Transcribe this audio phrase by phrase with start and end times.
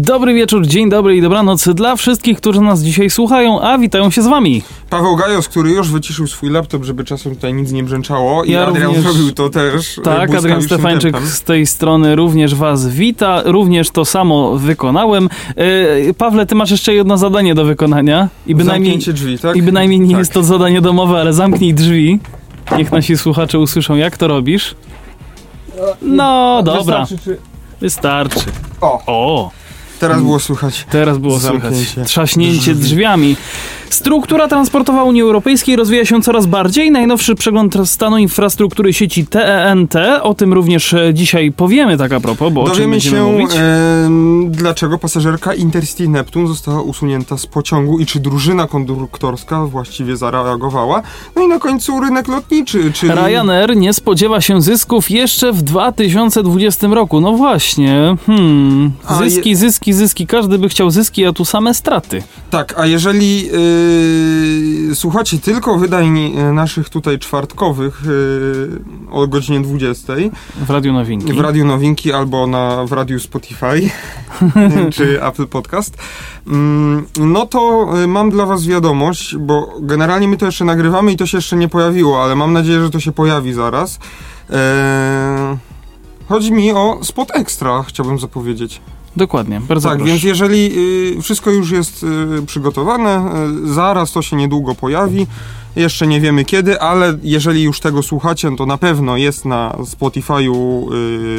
[0.00, 4.22] Dobry wieczór, dzień dobry i dobranoc dla wszystkich, którzy nas dzisiaj słuchają, a witają się
[4.22, 4.62] z wami.
[4.90, 8.66] Paweł Gajos, który już wyciszył swój laptop, żeby czasem tutaj nic nie brzęczało i Ja
[8.66, 9.98] Adrian również- zrobił to też.
[9.98, 11.30] e, Tak, Adrian Stefańczyk tempem.
[11.30, 15.28] z tej strony również was wita, również to samo wykonałem.
[15.56, 19.56] E, Pawle, ty masz jeszcze jedno zadanie do wykonania i bynajmniej, Zamknięcie drzwi, tak?
[19.56, 20.18] i bynajmniej nie Tak.
[20.18, 22.18] jest to zadanie domowe, ale zamknij drzwi.
[22.78, 24.74] Niech nasi słuchacze usłyszą, jak to robisz.
[26.02, 27.38] No, dobra, Wystarczy, czy-
[27.80, 28.40] wystarczy.
[28.80, 29.50] O, O,
[29.98, 30.86] teraz było słychać.
[30.90, 32.88] Teraz było słychać trzaśnięcie drzwi.
[32.88, 33.36] drzwiami.
[33.90, 36.90] Struktura transportowa Unii Europejskiej rozwija się coraz bardziej.
[36.90, 39.94] Najnowszy przegląd stanu infrastruktury sieci TENT.
[40.22, 43.50] O tym również e, dzisiaj powiemy tak a propos, bo o czym Dowiemy się, mówić.
[43.56, 51.02] em, dlaczego pasażerka Intercity Neptun została usunięta z pociągu i czy drużyna konduktorska właściwie zareagowała.
[51.36, 53.12] No i na końcu rynek lotniczy, czyli...
[53.12, 57.20] Ryanair nie spodziewa się zysków jeszcze w 2020 roku.
[57.20, 58.16] No właśnie.
[58.26, 58.92] Hmm.
[59.06, 60.26] A je- Zyski, zyski, zyski.
[60.26, 62.22] Każdy by chciał zyski, a tu same straty.
[62.50, 63.77] Tak, a jeżeli yy,
[64.94, 70.12] słuchacie tylko wydań yy, naszych tutaj czwartkowych yy, o godzinie 20
[70.56, 71.32] W Radiu Nowinki.
[71.32, 73.90] w Radiu Nowinki albo na, w Radiu Spotify
[74.94, 75.96] czy Apple Podcast,
[76.46, 81.16] mm, no to y, mam dla was wiadomość, bo generalnie my to jeszcze nagrywamy i
[81.16, 83.98] to się jeszcze nie pojawiło, ale mam nadzieję, że to się pojawi zaraz.
[84.50, 84.56] Eee,
[86.28, 88.80] chodzi mi o Spot Extra, chciałbym zapowiedzieć.
[89.18, 89.60] Dokładnie.
[89.60, 90.12] Bardzo Tak, proszę.
[90.12, 90.70] więc jeżeli
[91.18, 92.02] y, wszystko już jest
[92.38, 93.30] y, przygotowane,
[93.64, 95.26] y, zaraz to się niedługo pojawi.
[95.76, 99.70] Jeszcze nie wiemy kiedy, ale jeżeli już tego słuchacie, no to na pewno jest na
[99.70, 100.86] Spotify'u,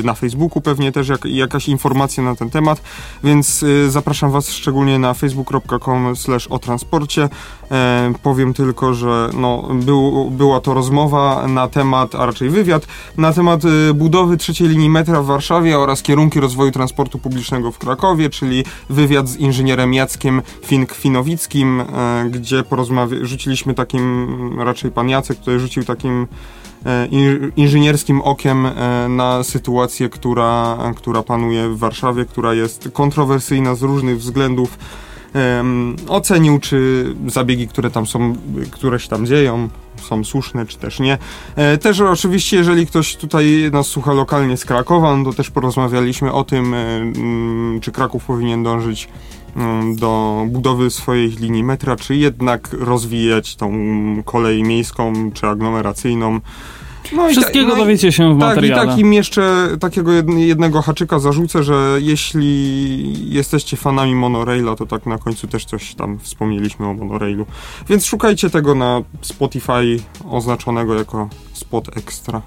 [0.03, 2.81] na Facebooku pewnie też jak, jakaś informacja na ten temat,
[3.23, 6.13] więc zapraszam Was szczególnie na facebook.com
[6.49, 7.29] o transporcie.
[7.71, 12.87] E, powiem tylko, że no, był, była to rozmowa na temat, a raczej wywiad,
[13.17, 17.77] na temat y, budowy trzeciej linii metra w Warszawie oraz kierunki rozwoju transportu publicznego w
[17.77, 24.27] Krakowie, czyli wywiad z inżynierem Jackiem Fink-Finowickim, e, gdzie porozmawia- rzuciliśmy takim,
[24.61, 26.27] raczej pan Jacek tutaj rzucił takim
[26.85, 33.75] e, in- inżynierskim okiem e, na sytuację, która, która panuje w Warszawie, która jest kontrowersyjna
[33.75, 34.77] z różnych względów.
[35.33, 38.35] Em, ocenił, czy zabiegi, które tam są,
[38.71, 39.69] które się tam dzieją,
[40.01, 41.17] są słuszne, czy też nie.
[41.55, 46.31] E, też oczywiście, jeżeli ktoś tutaj nas słucha lokalnie z Krakowa, no to też porozmawialiśmy
[46.31, 49.09] o tym, e, mm, czy Kraków powinien dążyć
[49.55, 53.71] mm, do budowy swojej linii metra, czy jednak rozwijać tą
[54.25, 56.39] kolej miejską, czy aglomeracyjną.
[57.11, 58.87] No i ta- Wszystkiego no i- dowiecie się w tak, i materiale.
[58.87, 65.17] takim jeszcze takiego jed- jednego haczyka zarzucę, że jeśli jesteście fanami monoraila, to tak na
[65.17, 67.45] końcu też coś tam wspomnieliśmy o monorailu.
[67.89, 69.99] Więc szukajcie tego na Spotify
[70.29, 72.41] oznaczonego jako Spot Extra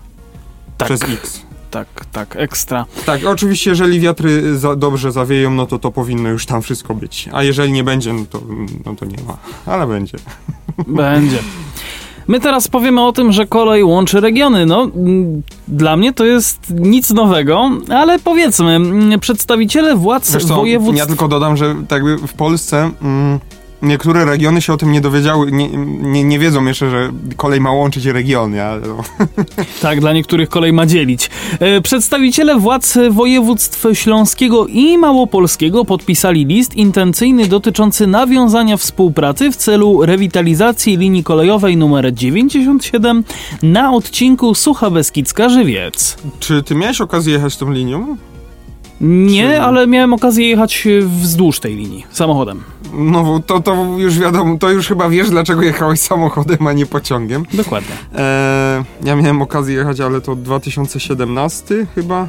[0.78, 1.40] tak, przez X.
[1.70, 2.84] tak, tak, ekstra.
[3.06, 7.28] Tak, oczywiście jeżeli wiatry za, dobrze zawieją, no to to powinno już tam wszystko być.
[7.32, 8.40] A jeżeli nie będzie, no to,
[8.86, 9.36] no to nie ma.
[9.66, 10.18] Ale będzie.
[10.88, 11.38] Będzie.
[12.28, 14.66] My teraz powiemy o tym, że kolej łączy regiony.
[14.66, 20.98] No, mm, dla mnie to jest nic nowego, ale powiedzmy, mm, przedstawiciele władz co, województw...
[20.98, 23.38] ja tylko dodam, że tak jakby w Polsce mm,
[23.82, 25.68] niektóre regiony się o tym nie dowiedziały, nie,
[26.02, 29.02] nie, nie wiedzą jeszcze, że kolej ma łączyć regiony, ale no.
[29.82, 31.30] Tak, dla niektórych kolej ma dzielić.
[31.60, 40.06] E, Przedstawiciele władz województw śląskiego i małopolskiego podpisali list intencyjny dotyczący nawiązania współpracy w celu
[40.06, 43.24] rewitalizacji linii kolejowej nr 97
[43.62, 46.16] na odcinku Sucha Beskidzka-Żywiec.
[46.40, 48.16] Czy ty miałeś okazję jechać tą linią?
[49.00, 52.62] Nie, Czy- ale miałem okazję jechać wzdłuż tej linii samochodem.
[52.94, 57.46] No to, to już wiadomo, to już chyba wiesz, dlaczego jechałeś samochodem, a nie pociągiem.
[57.54, 57.94] Dokładnie.
[58.16, 62.28] Eee, ja miałem okazję jechać, ale to 2017 chyba.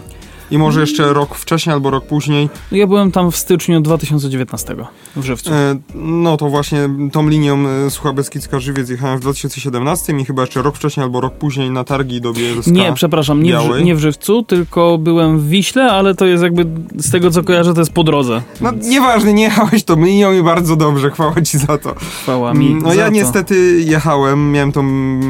[0.51, 2.50] I może jeszcze rok wcześniej albo rok później.
[2.72, 4.75] Ja byłem tam w styczniu 2019
[5.16, 5.54] w Żywcu.
[5.54, 10.42] E, no to właśnie tą linią e, Sucha Beskidzka Żywiec jechałem w 2017 i chyba
[10.42, 12.72] jeszcze rok wcześniej albo rok później na targi do Bielska.
[12.72, 16.66] Nie, przepraszam, nie w, nie w Żywcu, tylko byłem w Wiśle, ale to jest jakby,
[16.98, 18.42] z tego co kojarzę, to jest po drodze.
[18.62, 21.96] No nieważne, nie jechałeś tą linią i bardzo dobrze, chwała ci za to.
[21.96, 23.12] Chwała mi No ja to.
[23.12, 24.84] niestety jechałem, miałem tą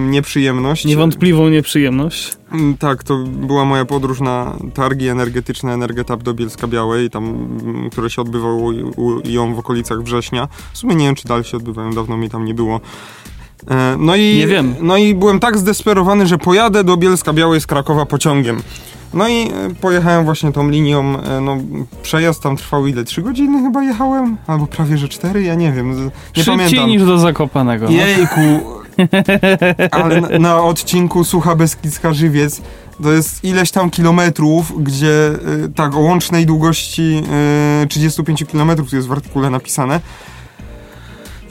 [0.10, 0.86] nieprzyjemność.
[0.86, 2.38] Niewątpliwą nieprzyjemność.
[2.54, 7.24] Mm, Tak, to była moja podróż na targi energetyczne Energetap do Bielska Białej, tam,
[7.64, 8.72] mm, które się odbywało
[9.26, 10.48] ją w okolicach września.
[10.74, 12.80] W sumie nie wiem, czy dalej się odbywają, dawno mi tam nie było.
[13.72, 14.76] E, No i, Nie wiem.
[14.82, 18.62] No i byłem tak zdesperowany, że pojadę do Bielska Białej z Krakowa pociągiem.
[19.14, 19.52] No i e,
[19.82, 21.58] pojechałem właśnie tą linią, e, no
[22.04, 23.04] przejazd tam trwał ile?
[23.04, 24.38] Trzy godziny chyba jechałem?
[24.48, 25.44] Albo prawie, że cztery?
[25.44, 26.12] Ja nie wiem, nie
[26.44, 26.90] Szybciej pamiętam.
[26.90, 27.86] niż do Zakopanego.
[27.86, 27.92] No.
[27.92, 28.40] Jejku,
[29.92, 32.62] ale na, na odcinku Sucha Beskidzka Żywiec
[33.04, 35.32] to jest ileś tam kilometrów, gdzie
[35.66, 37.24] y, tak o łącznej długości
[37.84, 40.00] y, 35 kilometrów jest w artykule napisane.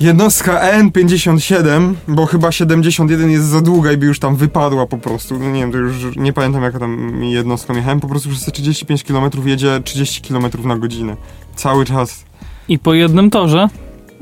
[0.01, 5.39] Jednostka EN57, bo chyba 71 jest za długa i by już tam wypadła po prostu.
[5.39, 8.01] No nie wiem, to już nie pamiętam jaka tam jednostką jechałem.
[8.01, 11.17] Po prostu przez te 35 km jedzie 30 km na godzinę.
[11.57, 12.25] Cały czas.
[12.69, 13.69] I po jednym torze.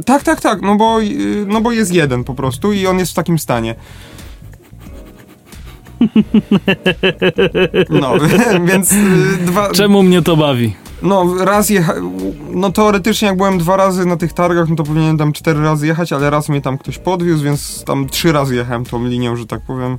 [0.06, 3.12] Tak, tak, tak, no bo, y, no bo jest jeden po prostu i on jest
[3.12, 3.74] w takim stanie.
[7.90, 8.14] No,
[8.68, 8.96] więc y,
[9.46, 9.70] dwa.
[9.70, 10.74] Czemu mnie to bawi?
[11.02, 11.94] No, raz jecha...
[12.50, 15.86] No teoretycznie jak byłem dwa razy na tych targach, no to powinienem tam cztery razy
[15.86, 19.46] jechać, ale raz mnie tam ktoś podwiózł, więc tam trzy razy jechałem tą linią, że
[19.46, 19.98] tak powiem.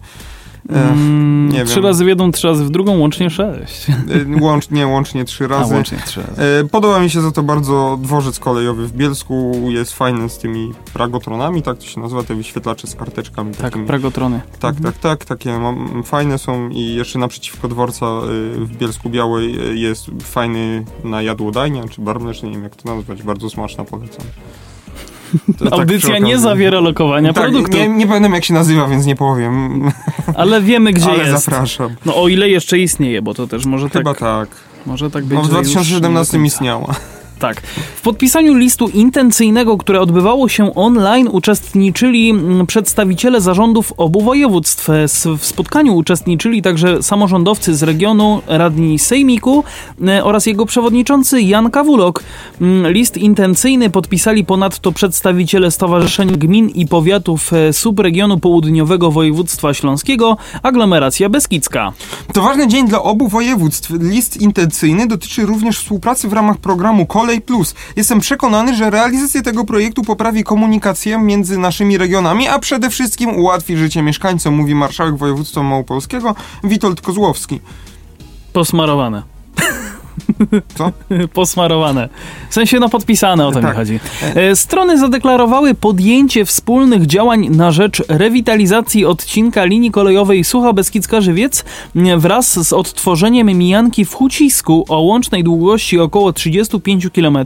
[0.70, 1.84] E, Mm, nie trzy wiem.
[1.84, 3.88] razy w jedną, trzy razy w drugą, łącznie sześć.
[3.90, 5.74] y, łącznie, łącznie trzy A, razy.
[5.74, 6.42] łącznie trzy razy.
[6.42, 10.74] E, Podoba mi się za to bardzo dworzec kolejowy w Bielsku, jest fajny z tymi
[10.94, 13.86] pragotronami, tak to się nazywa, te wyświetlacze z karteczkami Tak, takimi.
[13.88, 14.42] pragotrony.
[14.60, 15.60] Tak, tak, tak, takie
[16.04, 18.06] fajne są i jeszcze naprzeciwko dworca
[18.56, 23.24] w Bielsku Białej jest fajny na jadłodajnia, czy bar mleczny, nie wiem jak to nazwać,
[23.24, 24.26] bardzo smaczna, polecam.
[25.60, 29.16] Tak Audycja nie zawiera lokowania tak, produktu, nie, nie pamiętam jak się nazywa, więc nie
[29.16, 29.82] powiem,
[30.36, 31.46] ale wiemy gdzie ale jest.
[31.46, 31.96] zapraszam.
[32.06, 34.50] No o ile jeszcze istnieje, bo to też może Chyba tak, tak.
[34.86, 35.36] może tak być.
[35.38, 36.56] No w że już 2017 nie do końca.
[36.56, 36.96] istniała.
[37.42, 37.62] Tak.
[37.96, 44.88] W podpisaniu listu intencyjnego, które odbywało się online, uczestniczyli mm, przedstawiciele zarządów obu województw.
[45.38, 49.64] W spotkaniu uczestniczyli także samorządowcy z regionu, radni Sejmiku
[50.08, 52.24] e, oraz jego przewodniczący Jan Kawulok.
[52.62, 60.38] Mm, List intencyjny podpisali ponadto przedstawiciele Stowarzyszeń Gmin i Powiatów e, Subregionu Południowego Województwa Śląskiego,
[60.64, 61.94] aglomeracja Beskidzka.
[62.34, 63.92] To ważny dzień dla obu województw.
[64.00, 67.76] List intencyjny dotyczy również współpracy w ramach programu Kolej Plus.
[67.96, 73.78] Jestem przekonany, że realizacja tego projektu poprawi komunikację między naszymi regionami, a przede wszystkim ułatwi
[73.78, 77.60] życie mieszkańcom, mówi marszałek województwa małopolskiego Witold Kozłowski.
[78.54, 79.24] Posmarowane.
[80.78, 80.92] Co?
[81.34, 82.10] Posmarowane.
[82.50, 83.76] W sensie no podpisane o to mi Tak.
[83.76, 84.00] chodzi.
[84.36, 91.66] E, Strony zadeklarowały podjęcie wspólnych działań na rzecz rewitalizacji odcinka linii kolejowej Sucha Beskidzka Żywiec
[91.96, 97.38] m, wraz z odtworzeniem mijanki w Hucisku o łącznej długości około 35 km,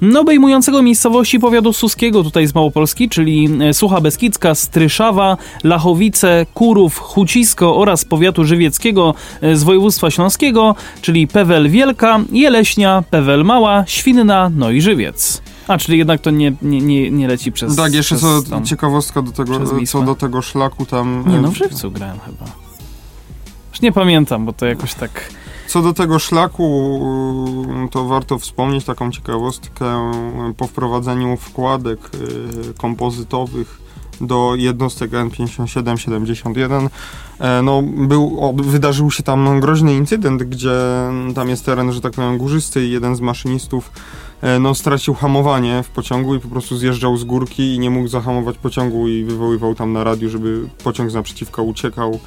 [0.00, 6.98] no, obejmującego miejscowości powiatu suskiego tutaj z Małopolski, czyli e, Sucha Beskidzka, Stryszawa, Lachowice, Kurów,
[6.98, 11.93] Hucisko oraz powiatu żywieckiego e, z województwa śląskiego, czyli Pewel Wielka,
[12.32, 15.42] Jeleśnia, Pewel Mała, Świnna, no i Żywiec.
[15.68, 17.76] A, czyli jednak to nie, nie, nie, nie leci przez...
[17.76, 21.24] tak, jeszcze przez co tam- ciekawostka do tego, co do tego szlaku tam.
[21.26, 22.44] Nie no, w Żywcu grałem chyba.
[23.70, 25.30] Już nie pamiętam, bo to jakoś tak...
[25.66, 27.00] Co do tego szlaku,
[27.90, 30.12] to warto wspomnieć taką ciekawostkę
[30.56, 32.10] po wprowadzeniu wkładek
[32.70, 33.83] y, kompozytowych
[34.20, 36.88] do jednostek N5771.
[37.38, 40.78] e, No, był, wydarzył się tam groźny incydent, gdzie
[41.34, 43.90] tam jest teren, że tak powiem, górzysty i jeden z maszynistów
[44.42, 48.08] e, no, stracił hamowanie w pociągu i po prostu zjeżdżał z górki i nie mógł
[48.08, 52.20] zahamować pociągu i wywoływał tam na radiu, żeby pociąg z naprzeciwka uciekał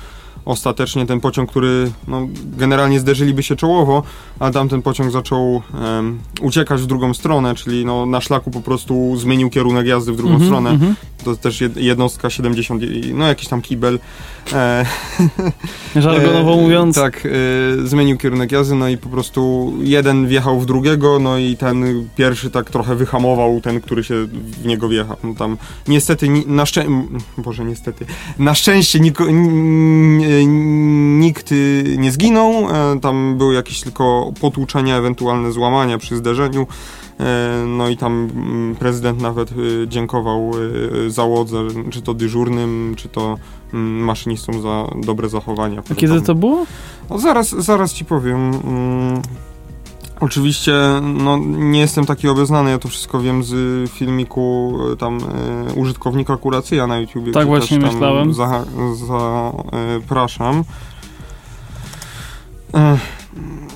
[0.48, 2.28] ostatecznie ten pociąg, który no,
[2.58, 4.04] generalnie zderzyliby się czołowo,
[4.40, 5.62] a tamten pociąg zaczął
[6.00, 10.16] em, uciekać w drugą stronę, czyli no, na szlaku po prostu zmienił kierunek jazdy w
[10.18, 10.70] drugą Mhm, stronę.
[10.70, 10.96] mhm.
[11.24, 14.00] To też jed- jednostka 70, i- no jakiś tam kibel.
[14.54, 14.86] E,
[15.96, 16.96] Żargonowo e, mówiąc.
[16.96, 21.58] Tak, e, zmienił kierunek jazdy, no i po prostu jeden wjechał w drugiego, no i
[21.58, 24.16] ten pierwszy tak trochę wyhamował, ten, który się
[24.62, 25.18] w niego wjechał.
[25.24, 26.92] No tam niestety, ni- na szczęście,
[27.38, 28.06] Boże, niestety,
[28.40, 34.98] na szczęście niko- n- n- nikt y, nie zginął, e, tam były jakieś tylko potłuczenia,
[34.98, 36.68] ewentualne złamania przy zderzeniu.
[37.20, 40.52] E, No i tam mm, prezydent nawet y, dziękował
[41.06, 41.58] y, załodze,
[41.90, 43.38] czy to dyżurnym, czy to
[43.74, 45.84] mm, maszynistom za dobre zachowania.
[45.92, 46.66] A kiedy to było?
[47.10, 48.52] No zaraz, zaraz ci powiem.
[50.20, 55.74] Oczywiście, no nie jestem taki obeznany, ja to wszystko wiem z filmiku e, tam e,
[55.74, 57.32] użytkownika Kuracyja na YouTubie.
[57.32, 58.34] Tak właśnie myślałem.
[58.34, 58.66] Za,
[59.08, 60.64] zapraszam.
[62.74, 62.98] E,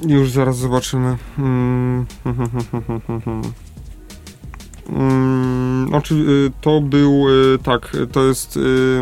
[0.07, 1.17] już zaraz zobaczymy.
[1.37, 2.05] Mm,
[4.91, 9.01] Mm, y, to był, y, tak, to jest, y,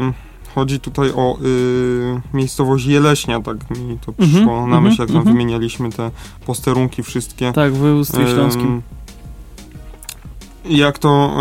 [0.55, 5.07] chodzi tutaj o y, miejscowość Jeleśnia, tak mi to Mhm, przyszło na mhm, myśl, jak
[5.07, 5.35] tam mhm.
[5.35, 6.11] wymienialiśmy te
[6.45, 7.53] posterunki wszystkie.
[7.53, 8.81] Tak, w województwie śląskim.
[10.65, 11.37] Jak to,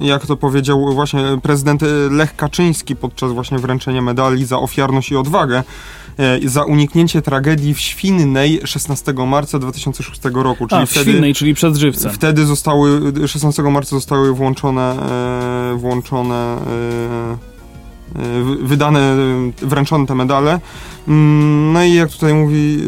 [0.00, 5.16] y, jak to powiedział właśnie prezydent Lech Kaczyński podczas właśnie wręczenia medali za ofiarność i
[5.16, 5.62] odwagę,
[6.42, 10.66] y, za uniknięcie tragedii w Świnnej 16 marca 2006 roku.
[10.66, 12.12] Czyli A, w wtedy, Świnnej, czyli przed żywcem.
[12.12, 14.96] Wtedy zostały, 16 marca zostały włączone,
[15.72, 17.51] e, włączone e,
[18.62, 19.16] wydane,
[19.62, 20.60] wręczone te medale.
[21.08, 22.86] Mm, no i jak tutaj mówi e,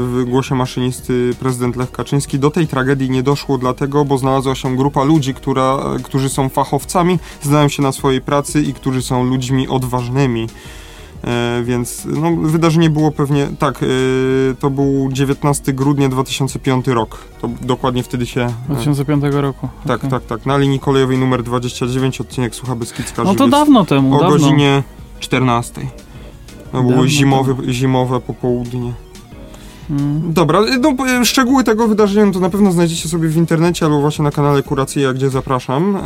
[0.00, 4.76] w głosie maszynisty prezydent Lech Kaczyński, do tej tragedii nie doszło dlatego, bo znalazła się
[4.76, 9.68] grupa ludzi, która, którzy są fachowcami, znają się na swojej pracy i którzy są ludźmi
[9.68, 10.46] odważnymi.
[11.24, 13.86] E, więc no, wydarzenie było pewnie, tak, e,
[14.54, 17.18] to był 19 grudnia 2005 rok.
[17.40, 18.52] To dokładnie wtedy się...
[18.68, 19.68] 2005 e, roku.
[19.86, 20.10] Tak, okay.
[20.10, 20.46] tak, tak.
[20.46, 23.24] Na linii kolejowej numer 29, odcinek Sucha Beskidzka.
[23.24, 24.38] No to dawno temu, O dawno.
[24.38, 24.82] godzinie
[25.20, 25.86] 14.
[26.72, 28.92] To było zimowe, zimowe popołudnie.
[29.88, 30.32] Hmm.
[30.32, 34.30] Dobra, no, szczegóły tego wydarzenia to na pewno znajdziecie sobie w internecie albo właśnie na
[34.30, 35.96] kanale Kuracja, gdzie zapraszam.
[35.96, 36.02] Eee,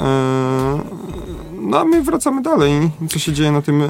[1.71, 2.73] no a my wracamy dalej.
[3.09, 3.89] Co się dzieje na tym e,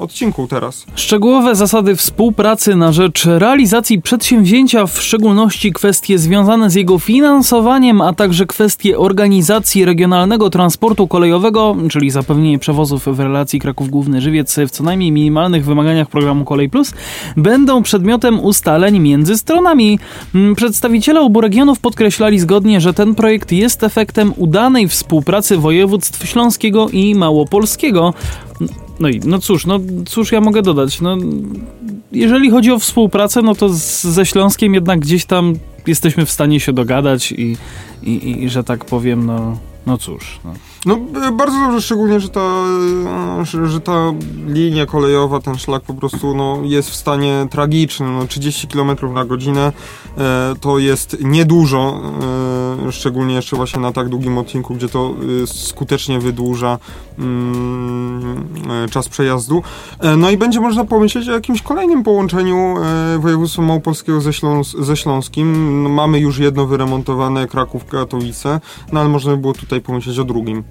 [0.00, 0.86] odcinku teraz?
[0.94, 8.12] Szczegółowe zasady współpracy na rzecz realizacji przedsięwzięcia, w szczególności kwestie związane z jego finansowaniem, a
[8.12, 14.70] także kwestie organizacji regionalnego transportu kolejowego, czyli zapewnienie przewozów w relacji Kraków Główny Żywiec w
[14.70, 16.92] co najmniej minimalnych wymaganiach programu Kolej Plus,
[17.36, 19.98] będą przedmiotem ustaleń między stronami.
[20.34, 26.88] Mm, przedstawiciele obu regionów podkreślali zgodnie, że ten projekt jest efektem udanej współpracy województw śląskiego
[26.88, 28.14] i małopolskiego.
[29.00, 31.00] No i no cóż, no cóż ja mogę dodać?
[31.00, 31.16] No,
[32.12, 35.54] jeżeli chodzi o współpracę, no to z, ze Śląskiem jednak gdzieś tam
[35.86, 37.56] jesteśmy w stanie się dogadać i,
[38.02, 40.40] i, i że tak powiem, no, no cóż.
[40.44, 40.71] No.
[40.86, 40.96] No
[41.32, 42.64] bardzo dobrze, szczególnie, że ta,
[43.42, 44.12] że, że, ta
[44.46, 48.18] linia kolejowa, ten szlak po prostu no, jest w stanie tragicznym.
[48.18, 49.72] No, 30 km na godzinę
[50.18, 52.00] e, to jest niedużo,
[52.88, 56.78] e, szczególnie jeszcze właśnie na tak długim odcinku, gdzie to e, skutecznie wydłuża
[57.18, 58.48] mm,
[58.84, 59.62] e, czas przejazdu.
[60.00, 64.76] E, no i będzie można pomyśleć o jakimś kolejnym połączeniu e, województwa małopolskiego ze, Śląs
[64.78, 65.82] ze Śląskim.
[65.82, 68.60] No, mamy już jedno wyremontowane Kraków-Katowice,
[68.92, 70.64] no ale można by było tutaj pomyśleć o drugim.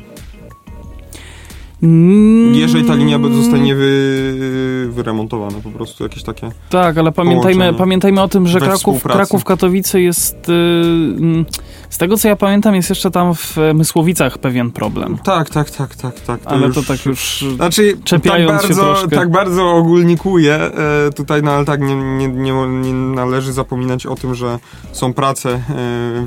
[1.84, 2.56] Mm.
[2.56, 6.50] Jeżeli ta linia zostanie wy, wyremontowana, po prostu jakieś takie.
[6.70, 10.48] Tak, ale pamiętajmy, pamiętajmy o tym, że Kraków, Kraków Katowice jest.
[10.48, 11.46] Yy,
[11.90, 15.18] z tego co ja pamiętam, jest jeszcze tam w Mysłowicach pewien problem.
[15.24, 16.42] Tak, tak, tak, tak, tak.
[16.42, 17.46] To ale już, to tak już.
[17.56, 22.94] Znaczy, tak bardzo, tak bardzo ogólnikuję e, tutaj, no ale tak nie, nie, nie, nie,
[22.94, 24.60] należy zapominać o tym, że
[24.92, 25.62] są prace e,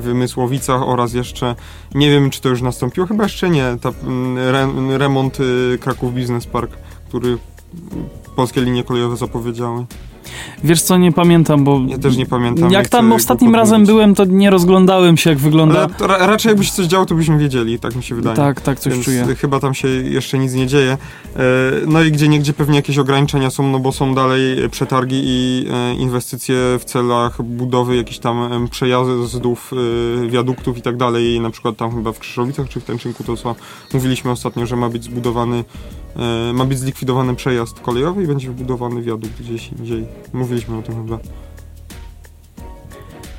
[0.01, 1.55] w Mysłowicach oraz jeszcze
[1.95, 3.77] nie wiem, czy to już nastąpiło, chyba jeszcze nie.
[3.81, 3.89] Ta,
[4.37, 5.43] re, remont y,
[5.81, 6.71] Kraków Business Park,
[7.07, 7.37] który
[8.35, 9.85] polskie linie kolejowe zapowiedziały.
[10.63, 11.81] Wiesz co, nie pamiętam, bo...
[11.87, 12.71] Ja też nie pamiętam.
[12.71, 15.87] Jak tam ostatnim razem byłem, to nie rozglądałem się, jak wygląda.
[16.09, 18.35] Ale raczej jakby się coś działo, to byśmy wiedzieli, tak mi się wydaje.
[18.35, 19.25] Tak, tak, coś Więc czuję.
[19.35, 20.97] chyba tam się jeszcze nic nie dzieje.
[21.35, 21.39] E,
[21.87, 25.93] no i gdzie niegdzie pewnie jakieś ograniczenia są, no bo są dalej przetargi i e,
[25.93, 29.71] inwestycje w celach budowy jakichś tam przejazdów,
[30.25, 31.39] e, wiaduktów i tak dalej.
[31.39, 33.55] Na przykład tam chyba w Krzyżowicach czy w Tęczynku to co
[33.93, 35.63] mówiliśmy ostatnio, że ma być zbudowany,
[36.53, 40.05] ma być zlikwidowany przejazd kolejowy i będzie wybudowany wiadukt gdzieś indziej.
[40.33, 41.19] Mówiliśmy o tym chyba.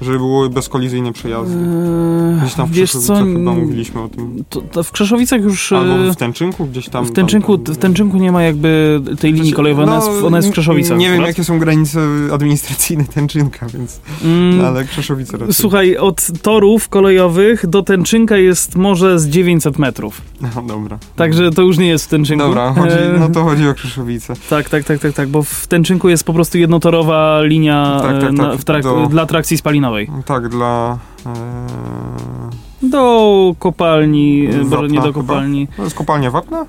[0.03, 1.57] Żeby były bezkolizyjne przejazdy.
[1.57, 4.45] Eee, gdzieś tam w Wiesz Krzeszowicach co, chyba mówiliśmy o tym.
[4.50, 5.73] To, to w Krzeszowicach już...
[5.73, 7.05] Albo w Tęczynku gdzieś tam.
[7.05, 10.37] W Tęczynku, tam, tam, w Tęczynku nie ma jakby tej linii znaczy, kolejowej, no, ona,
[10.37, 10.99] jest, w Krzeszowicach.
[10.99, 12.00] Nie wiem jakie są granice
[12.33, 14.00] administracyjne Tęczynka, więc...
[14.25, 15.55] Mm, ale Krzeszowice raczej.
[15.55, 20.21] Słuchaj, od torów kolejowych do Tęczynka jest może z 900 metrów.
[20.57, 20.99] No dobra.
[21.17, 22.45] Także to już nie jest w Tęczynku.
[22.45, 24.35] Dobra, chodzi, eee, no to chodzi o Krzeszowice.
[24.50, 28.21] Tak, tak, tak, tak, tak, bo w Tęczynku jest po prostu jednotorowa linia tak, tak,
[28.21, 30.11] tak, na, trak do, dla trakcji spalinowej spalinowej.
[30.25, 30.99] Tak, dla...
[31.26, 32.66] E...
[32.83, 35.69] Do kopalni, Wapna, nie do kopalni.
[35.76, 36.66] To jest kopalnia wapna?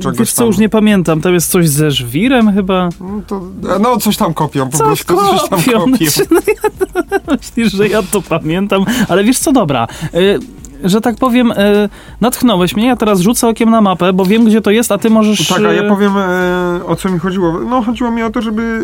[0.00, 2.88] Czy Wiesz co, już nie pamiętam, tam jest coś ze żwirem chyba?
[3.00, 3.42] No, to,
[3.80, 5.38] no coś tam kopią, po prostu kopią.
[5.38, 5.96] coś tam kopią.
[5.96, 10.38] Znaczy, no ja, myślisz, że ja to pamiętam, ale wiesz co, dobra, y
[10.84, 11.88] że tak powiem, e,
[12.20, 15.10] natchnąłeś mnie, ja teraz rzucę okiem na mapę, bo wiem, gdzie to jest, a ty
[15.10, 15.48] możesz...
[15.48, 17.60] Tak, a ja e, powiem, e, o co mi chodziło.
[17.60, 18.80] No, chodziło mi o to, żeby...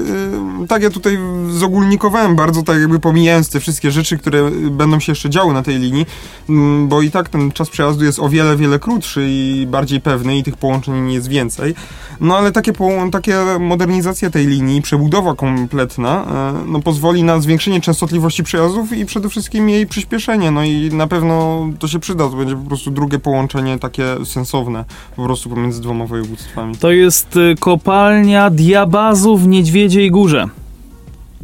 [0.69, 1.19] tak, ja tutaj
[1.51, 5.79] zogólnikowałem bardzo, tak jakby pomijając te wszystkie rzeczy, które będą się jeszcze działy na tej
[5.79, 6.07] linii,
[6.49, 10.39] mm, bo i tak ten czas przejazdu jest o wiele, wiele krótszy i bardziej pewny
[10.39, 11.75] i tych połączeń jest więcej.
[12.21, 12.73] No, ale takie,
[13.13, 16.27] takie modernizacja tej linii, przebudowa kompletna,
[16.67, 20.51] no, pozwoli na zwiększenie częstotliwości przejazdów i przede wszystkim jej przyspieszenie.
[20.51, 24.85] No i na pewno to się przyda, to będzie po prostu drugie połączenie takie sensowne
[25.17, 26.77] po prostu pomiędzy dwoma województwami.
[26.77, 30.47] To jest y, kopalnia Diabazu w Niedźwiedziej Górze.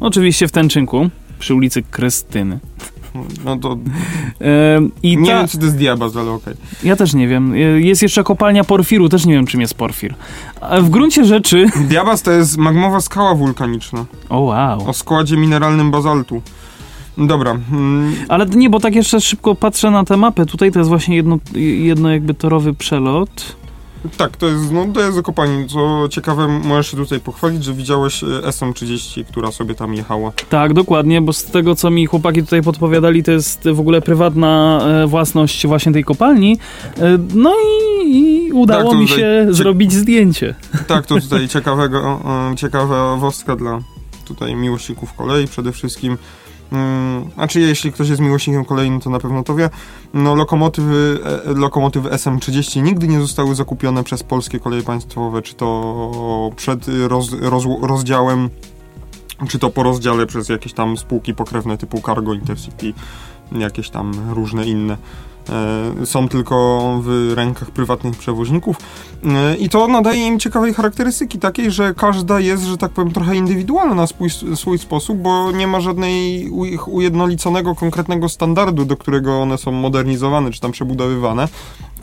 [0.00, 2.58] Oczywiście w Tęczynku, przy ulicy Krystyny.
[3.44, 3.76] No to
[5.02, 6.54] I nie ta, wiem, co to jest diabaz, ale okej.
[6.84, 7.52] Ja też nie wiem.
[7.52, 10.14] E, Jest jeszcze kopalnia porfiru, też nie wiem, czym jest porfir.
[10.60, 11.66] A w gruncie rzeczy...
[11.88, 14.88] Diabaz to jest magmowa skała wulkaniczna O wow.
[14.88, 16.42] o składzie mineralnym bazaltu.
[17.18, 20.46] Dobra, mm, Ale nie, bo tak jeszcze szybko patrzę na tę mapę.
[20.46, 23.56] Tutaj to jest właśnie jedno, jedno jakby torowy przelot.
[24.16, 25.68] tak, to jest, no, to jest kopalni.
[25.68, 30.32] Co ciekawe, możesz się tutaj pochwalić, że widziałeś e, SM-30, która sobie tam jechała.
[30.48, 34.80] Tak, dokładnie, bo z tego, co mi chłopaki tutaj podpowiadali, to jest w ogóle prywatna
[34.82, 36.58] e, własność właśnie tej kopalni.
[36.98, 37.54] E, no
[38.04, 40.54] i, i udało Tak, mi się zrobić zdjęcie.
[40.86, 42.20] Tak, to tutaj ciekawego,
[42.52, 43.80] e, ciekawa wostka dla
[44.24, 46.16] tutaj miłośników kolei przede wszystkim.
[46.72, 49.70] Mm, Znaczy, jeśli ktoś jest miłośnikiem kolei, no to na pewno to wie.
[50.14, 56.50] No, lokomotywy, e, lokomotywy SM30 nigdy nie zostały zakupione przez polskie koleje państwowe, czy to
[56.56, 58.50] przed roz, roz, rozdziałem,
[59.48, 62.92] czy to po rozdziale przez jakieś tam spółki pokrewne typu Cargo, Intercity,
[63.52, 64.96] jakieś tam różne inne.
[65.48, 68.76] E, Są tylko w rękach prywatnych przewoźników.
[69.24, 73.36] E, I to nadaje im ciekawej charakterystyki takiej, że każda jest, że tak powiem, trochę
[73.36, 76.50] indywidualna na swój, swój sposób, bo nie ma żadnej
[76.86, 81.48] ujednoliconego, konkretnego standardu, do którego one są modernizowane czy tam przebudowywane.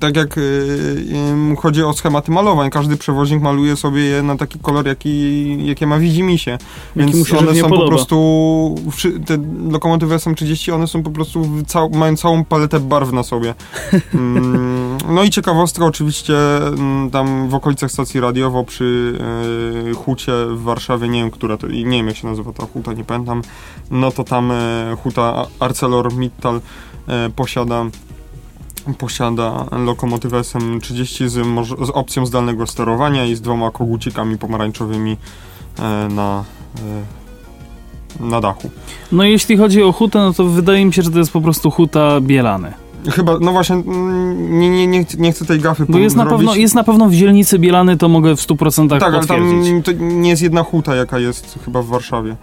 [0.02, 4.60] Tak jak y, y, chodzi o schematy malowań, każdy przewoźnik maluje sobie je na taki
[4.60, 6.58] kolor, jaki, jakie ma widzimisię.
[6.96, 7.88] Więc mu się one są po podoba.
[7.88, 9.38] prostu, wszy- te
[9.72, 13.54] lokomotywy SM30, one są po prostu, cał, mają całą paletę barw na sobie.
[14.14, 19.18] Mm, no i ciekawostka oczywiście, mm, tam w okolicach stacji radiowo przy
[19.92, 22.66] e, hucie w Warszawie, nie wiem, która to, i nie wiem jak się nazywa ta
[22.66, 23.42] huta, nie pamiętam,
[23.92, 26.62] no to tam e, huta ArcelorMittal
[27.08, 27.86] e, posiada
[28.98, 31.34] posiada lokomotywę SM30 z,
[31.88, 35.18] z opcją zdalnego sterowania i z dwoma kogucikami pomarańczowymi
[35.80, 36.44] e, na,
[38.20, 38.70] e, na dachu.
[39.12, 41.72] No jeśli chodzi o hutę, no to wydaje mi się, że to jest po prostu
[41.72, 42.74] huta Bielany.
[43.10, 46.26] Chyba, no właśnie, mm, nie, nie, nie, chcę- nie chcę tej gafy Bo jest na,
[46.26, 49.72] pewno, jest na pewno w dzielnicy Bielany, to mogę w 100% Tak, ale potwierdzić.
[49.72, 52.36] tam to nie jest jedna huta, jaka jest chyba w Warszawie.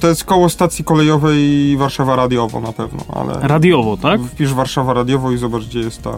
[0.00, 4.20] To jest koło stacji kolejowej Warszawa Radiowo na pewno, ale Radiowo, tak?
[4.20, 6.10] wpisz Warszawa Radiowo i zobacz, gdzie jest ta...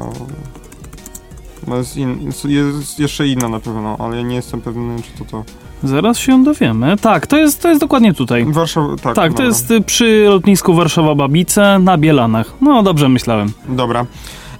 [1.67, 5.31] No jest, in, jest jeszcze inna na pewno, ale ja nie jestem pewny, czy to
[5.31, 5.45] to...
[5.89, 6.97] Zaraz się dowiemy.
[6.97, 8.45] Tak, to jest, to jest dokładnie tutaj.
[8.45, 9.15] Warszawa, tak.
[9.15, 9.45] Tak, to dobra.
[9.45, 12.53] jest y, przy lotnisku Warszawa-Babice na Bielanach.
[12.61, 13.53] No dobrze myślałem.
[13.69, 14.07] Dobra.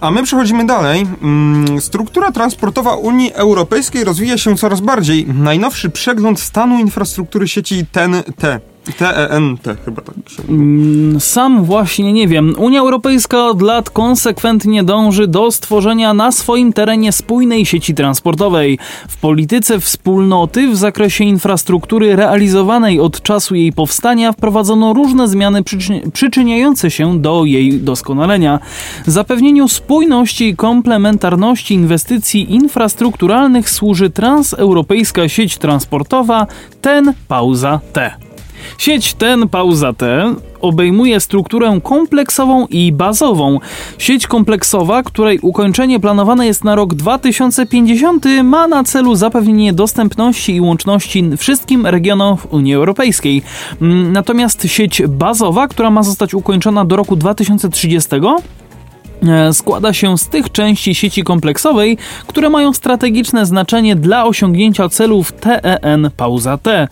[0.03, 1.07] A my przechodzimy dalej.
[1.23, 5.27] Mm, Struktura transportowa Unii Europejskiej rozwija się coraz bardziej.
[5.27, 8.61] Najnowszy przegląd stanu infrastruktury sieci TEN-T.
[8.99, 10.15] T-E-N-T chyba tak.
[10.49, 12.55] Mm, Sam właśnie nie wiem.
[12.59, 18.79] Unia Europejska od lat konsekwentnie dąży do stworzenia na swoim terenie spójnej sieci transportowej.
[19.09, 26.11] W polityce wspólnoty w zakresie infrastruktury realizowanej od czasu jej powstania wprowadzono różne zmiany przyczyni-
[26.11, 28.61] przyczyniające się do jej doskonalenia.
[29.07, 36.47] Zapewnieniu spójności i komplementarności inwestycji infrastrukturalnych służy transeuropejska sieć transportowa
[36.81, 38.32] TEN Pauza T.
[38.79, 43.59] Sieć ten pauza T obejmuje strukturę kompleksową i bazową.
[43.99, 50.61] Sieć kompleksowa, której ukończenie planowane jest na rok 2050, ma na celu zapewnienie dostępności i
[50.61, 53.43] łączności wszystkim regionom Unii Europejskiej.
[53.83, 58.11] Mm, Natomiast sieć bazowa, która ma zostać ukończona do roku 2030,
[59.23, 65.33] e, składa się z tych części sieci kompleksowej, które mają strategiczne znaczenie dla osiągnięcia celów
[65.33, 66.89] TEN pauza T.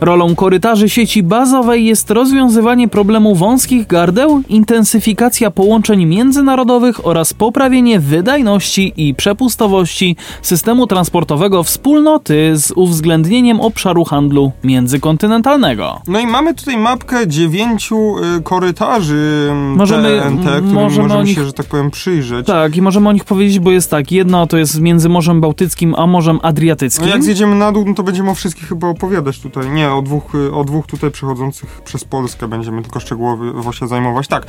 [0.00, 8.92] Rolą korytarzy sieci bazowej jest rozwiązywanie problemu wąskich gardeł, intensyfikacja połączeń międzynarodowych oraz poprawienie wydajności
[8.96, 16.00] i przepustowości systemu transportowego wspólnoty z uwzględnieniem obszaru handlu międzykontynentalnego.
[16.06, 21.34] No i mamy tutaj mapkę dziewięciu y, korytarzy mm, Możemy- TNT, którym możemy możemy, nich-
[21.36, 22.46] się, że tak powiem, przyjrzeć.
[22.46, 25.94] Tak, i możemy o nich powiedzieć, bo jest tak, jedno to jest między Morzem Bałtyckim
[25.94, 27.04] a Morzem Adriatyckim.
[27.04, 29.70] No jak zjedziemy na dół, no to będziemy o wszystkich chyba opowiadać tutaj.
[29.70, 34.28] Nie, o dwóch, y, o dwóch tutaj przechodzących przez Polskę będziemy tylko szczegółowo się zajmować.
[34.28, 34.46] Tak,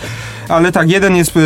[0.50, 1.40] ale tak, jeden jest y,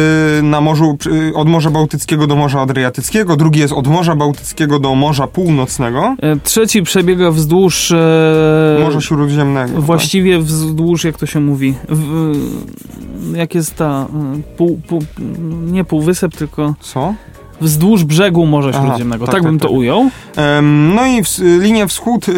[0.44, 4.96] na morzu, y, od Morza Bałtyckiego do Morza Adriatyckiego, drugi jest od Morza Bałtyckiego do
[4.96, 7.92] Morza Północnego, E, Trzeci przebiega wzdłuż.
[7.92, 9.74] E, Morza Śródziemnego.
[9.74, 9.82] tak.
[9.82, 11.74] Właściwie wzdłuż, jak to się mówi.
[11.90, 12.32] W,
[13.36, 14.08] jak jest ta.
[14.40, 15.04] e, Pół, pół,
[15.66, 17.14] nie półwysep, tylko Co?
[17.62, 19.26] Wzdłuż brzegu Morza Śródziemnego.
[19.26, 19.78] tak, Tak, tak, bym to tak.
[19.78, 20.10] ujął.
[20.36, 22.32] Em, no i ws- linia wschód, y,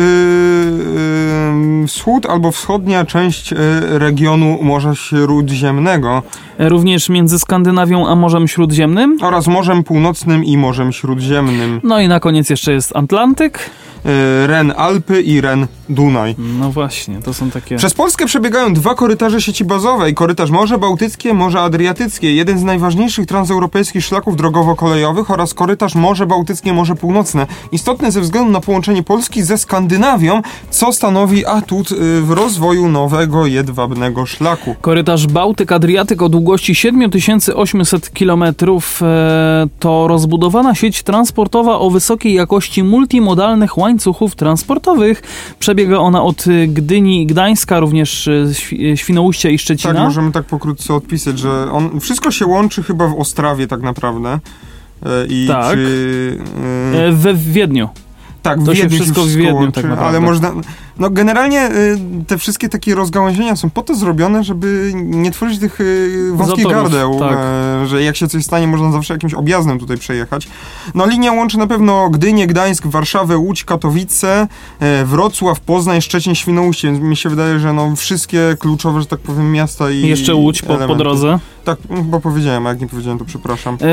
[1.84, 3.56] y, wschód albo wschodnia część y,
[3.99, 6.21] regionu Morza Śródziemnego
[6.60, 9.17] Również między Skandynawią a Morzem Śródziemnym.
[9.21, 11.80] oraz Morzem Północnym i Morzem Śródziemnym.
[11.84, 13.69] No i na koniec jeszcze jest Atlantyk.
[14.05, 16.36] E, Ren-Alpy i Ren-Dunaj.
[16.38, 17.75] No właśnie, to są takie...
[17.75, 20.13] Przez Polskę przebiegają dwa korytarze sieci bazowej.
[20.13, 26.73] Korytarz Morze Bałtyckie, Morze Adriatyckie, jeden z najważniejszych transeuropejskich szlaków drogowo-kolejowych oraz korytarz Morze Bałtyckie,
[26.73, 27.47] Morze Północne.
[27.71, 33.45] Istotny ze względu na połączenie Polski ze Skandynawią, co stanowi atut y, w rozwoju nowego
[33.45, 34.75] jedwabnego szlaku.
[34.81, 43.77] Korytarz Bałtyk-Adriatyk o długości 7800 km e, to rozbudowana sieć transportowa o wysokiej jakości multimodalnych
[43.88, 45.21] łańcuchów transportowych.
[45.60, 49.93] Przebiega ona od y, Gdyni i Gdańska, również y, y, Świnoujścia i Szczecina.
[49.93, 54.30] Tak, możemy tak pokrótce odpisać, że on, wszystko się łączy chyba w Ostrawie tak naprawdę.
[55.06, 55.73] E, I Tak.
[55.73, 55.80] czy,
[56.93, 57.89] y, E, We Wiedniu.
[58.41, 60.17] Tak, w To się Wiedniu wszystko w wszystko Wiedniu łączy, tak naprawdę.
[60.17, 60.52] ale można...
[60.99, 65.81] No generalnie y, te wszystkie takie rozgałęzienia są po to zrobione, żeby nie tworzyć tych
[65.81, 67.38] y, wąskich Zatorów, gardeł, tak.
[67.38, 70.47] e, że jak się coś stanie, można zawsze jakimś objazdem tutaj przejechać.
[70.95, 74.47] No linia łączy na pewno Gdynię, Gdańsk, Warszawę, Łódź, Katowice,
[74.79, 79.19] e, Wrocław, Poznań, Szczecin, Świnoujście, więc mi się wydaje, że no wszystkie kluczowe, że tak
[79.19, 81.39] powiem, miasta i I jeszcze Łódź po, po drodze.
[81.63, 83.77] Tak, no, chyba powiedziałem, a jak nie powiedziałem, to przepraszam.
[83.81, 83.88] E,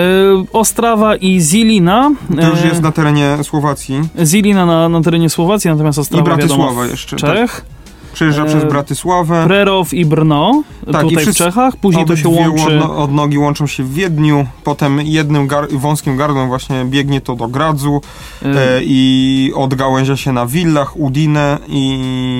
[0.52, 2.10] Ostrawa i Zilina.
[2.40, 6.64] To już jest na terenie Słowacji Zilina na, na terenie Słowacji, natomiast i Ostrawa Bratysława
[6.64, 7.16] wiadomo, jeszcze.
[7.16, 7.30] w Tak.
[7.34, 7.64] Czech.
[8.12, 9.44] Przejeżdża E, przez Bratysławę.
[9.46, 11.76] Prerow i Brno, Tak, i tutaj w wszyscy- Czechach.
[11.76, 12.62] Później to się łączy...
[12.64, 17.48] odno- odnogi łączą się w Wiedniu, potem jednym gar- wąskim gardłem właśnie biegnie to do
[17.48, 18.00] Gradzu
[18.42, 21.98] e, e, i odgałęzia się na Villach, Udine i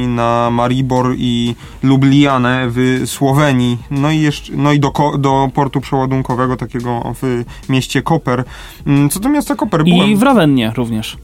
[0.09, 6.57] na Maribor i Lublianę w Słowenii, no i, jeszcze, no i do, do portu przeładunkowego
[6.57, 8.45] takiego w mieście Koper.
[8.87, 10.09] Mm, Co do miasta Koper byłem.
[10.11, 11.17] I w Rawennie również.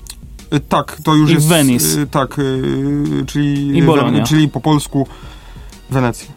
[0.50, 1.48] E, Tak, to już i jest...
[1.48, 2.00] Venice.
[2.00, 2.42] e, Tak, e,
[3.26, 3.82] czyli, I
[4.26, 5.06] czyli po polsku
[5.90, 6.28] Wenecja.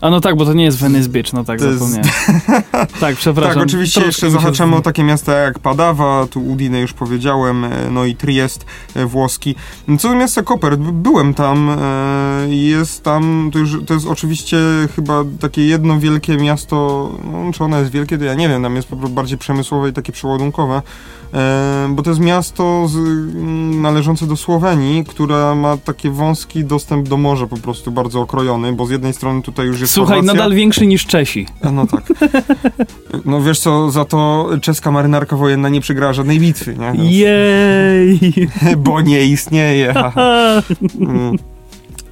[0.00, 2.10] A no tak, bo to nie jest Venice Beach, no tak, To jest- zapomniałem.
[3.00, 3.54] tak, przepraszam.
[3.54, 8.04] Tak, oczywiście jeszcze zahaczamy o takie miasta jak Padawa, tu Udine już powiedziałem, e, no
[8.04, 9.54] i Triest e, włoski.
[9.98, 11.74] Co do miasta Koper, b- byłem tam, e,
[12.48, 14.56] jest tam, to, już, to jest oczywiście
[14.96, 18.76] chyba takie jedno wielkie miasto, no, czy ono jest wielkie, to ja nie wiem, tam
[18.76, 20.82] jest po prostu bardziej przemysłowe i takie przeładunkowe,
[21.88, 27.16] bo to jest miasto z, mm, należące do Słowenii, która ma taki wąski dostęp do
[27.16, 30.54] morza po prostu bardzo okrojony, bo z jednej strony tutaj już jest Słuchaj, Chorwacja, nadal
[30.54, 31.46] większy niż Czesi.
[31.72, 32.12] no tak.
[33.24, 36.92] No wiesz co, za to czeska marynarka wojenna nie przegrała żadnej bitwy, nie?
[36.92, 38.48] Więc- Jej!
[38.84, 39.94] Bo nie istnieje.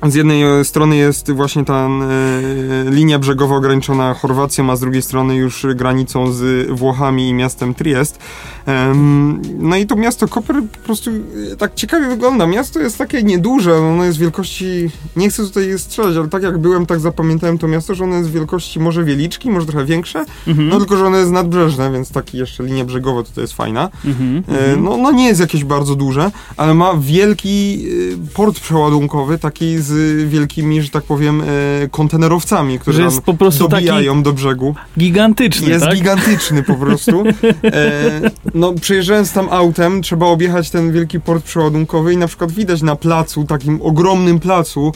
[0.07, 5.03] Z jednej e, strony jest właśnie ta e, linia brzegowa ograniczona Chorwacją, a z drugiej
[5.03, 8.19] strony już granicą z Włochami i miastem Triest.
[8.67, 11.11] Em, no i to miasto Koper po prostu
[11.53, 12.47] e, tak ciekawie wygląda.
[12.47, 16.87] Miasto jest takie nieduże, ono jest wielkości, nie chcę tutaj strzelać, ale tak jak byłem,
[16.87, 20.69] tak zapamiętałem to miasto, że ono jest wielkości może Wieliczki, może trochę większe, Mhm.
[20.69, 23.91] no tylko, że ono jest nadbrzeżne, więc taki jeszcze linia brzegowa tutaj jest fajna.
[24.05, 24.43] Mhm.
[24.49, 27.85] E, No, no nie jest jakieś bardzo duże, ale ma wielki
[28.25, 29.88] e, port przeładunkowy, taki z
[30.27, 31.45] wielkimi, że tak powiem, e,
[31.91, 34.75] kontenerowcami, które jest po prostu dobijają do brzegu.
[34.99, 35.95] Gigantyczny, Jest tak?
[35.95, 37.25] gigantyczny po prostu.
[37.65, 38.21] E,
[38.55, 42.97] no przejeżdżając tam autem, trzeba objechać ten wielki port przeładunkowy i na przykład widać na
[42.97, 44.93] placu, takim ogromnym placu,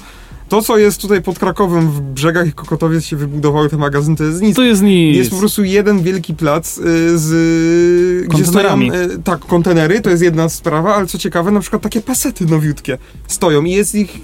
[0.52, 4.24] to co jest tutaj pod Krakowem w brzegach i Kokotowiec się wybudowały te magazyny, to
[4.24, 4.56] jest nic.
[4.56, 5.16] To jest nic.
[5.16, 8.28] Jest po prostu jeden wielki plac y, z...
[8.28, 12.00] Gdzie stoją, y, tak, kontenery, to jest jedna sprawa, ale co ciekawe, na przykład takie
[12.00, 14.18] pasety nowiutkie stoją i jest ich,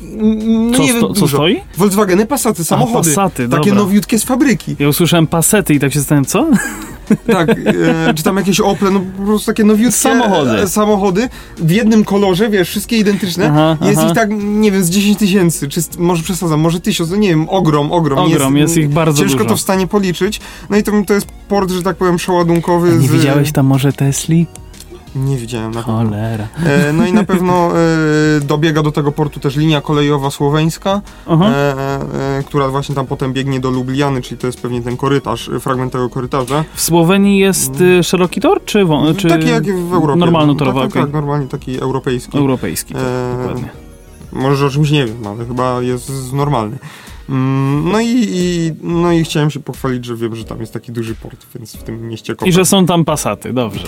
[0.44, 1.36] no co, nie sto, wiem, co dużo.
[1.36, 1.60] stoi?
[1.76, 3.08] Volkswageny, Passaty, samochody.
[3.08, 3.84] Passaty, takie dobra.
[3.84, 4.76] nowiutkie z fabryki.
[4.78, 6.50] Ja usłyszałem pasety i tak się zastanawiam, co?
[7.26, 10.50] Tak, e, czy tam jakieś Ople, no po prostu takie nowiutkie Samochody.
[10.50, 13.48] e, samochody w jednym kolorze, wiesz, wszystkie identyczne.
[13.50, 14.08] Aha, jest aha.
[14.08, 17.48] ich tak, nie wiem, z 10 tysięcy, czy może przesadzam, może tysiąc, no nie wiem,
[17.48, 18.18] ogrom, ogrom.
[18.18, 19.50] Ogrom, jest ich bardzo Ciężko dużo.
[19.50, 20.40] to w stanie policzyć.
[20.70, 22.92] No i to, to jest port, że tak powiem, przeładunkowy.
[22.96, 23.12] Nie z...
[23.12, 24.46] widziałeś tam może Tesli?
[25.24, 25.96] Nie widziałem na pewno.
[25.98, 26.48] Cholera.
[26.66, 31.44] E, no i na pewno e, dobiega do tego portu też linia kolejowa słoweńska, Aha.
[31.50, 31.74] e,
[32.38, 35.60] e, która właśnie tam potem biegnie do Lubliany, czyli to jest pewnie ten korytarz, e,
[35.60, 36.64] fragment tego korytarza.
[36.74, 40.18] W Słowenii jest y, szeroki tor, czy, wą- czy taki jak w Europie.
[40.20, 40.80] normalno-torowy?
[40.80, 41.02] Tak, tak, okej.
[41.02, 42.38] tak, normalnie taki europejski.
[42.38, 43.68] Europejski, tak, E, dokładnie.
[44.32, 46.78] Może o czymś nie wiem, ale chyba jest normalny.
[47.28, 50.92] Mm, No i, i, no i chciałem się pochwalić, że wiem, że tam jest taki
[50.92, 52.48] duży port, więc w tym mieście Koper.
[52.48, 53.86] I że są tam pasaty, dobrze.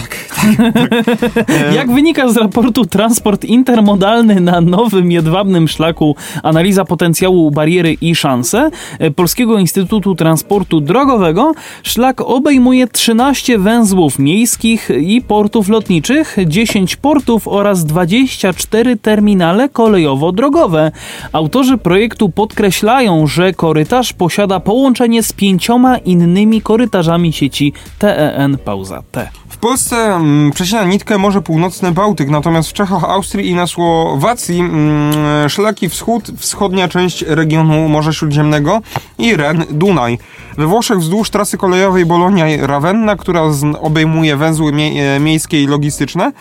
[1.48, 8.14] E, Jak wynika z raportu Transport intermodalny na nowym jedwabnym szlaku Analiza potencjału bariery i
[8.14, 16.96] szanse e, Polskiego Instytutu Transportu Drogowego, szlak obejmuje 13 węzłów miejskich i portów lotniczych, 10
[16.96, 20.90] portów oraz 24 terminale kolejowo-drogowe.
[21.32, 29.30] Autorzy projektu podkreślają, że korytarz posiada połączenie z pięcioma innymi korytarzami sieci TEN pauza T.
[29.48, 34.60] W Polsce mm, przecina nitkę Morze Północne Bałtyk, natomiast w Czechach, Austrii i na Słowacji
[34.60, 38.80] mm, szlaki wschód, wschodnia część regionu Morza Śródziemnego
[39.18, 40.18] i Ren, Dunaj.
[40.58, 43.42] We Włoszech wzdłuż trasy kolejowej Bolonia-Ravenna, która
[43.80, 46.32] obejmuje węzły mie, e, miejskie i logistyczne,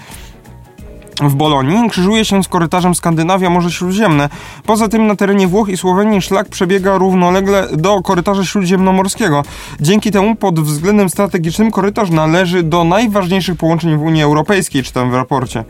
[1.22, 4.30] w Bolonii krzyżuje się z korytarzem Skandynawia Morze Śródziemne.
[4.66, 9.44] Poza tym na terenie Włoch i Słowenii szlak przebiega równolegle do korytarza śródziemnomorskiego.
[9.80, 15.14] Dzięki temu pod względem strategicznym korytarz należy do najważniejszych połączeń w Unii Europejskiej, czytam w
[15.14, 15.64] raporcie.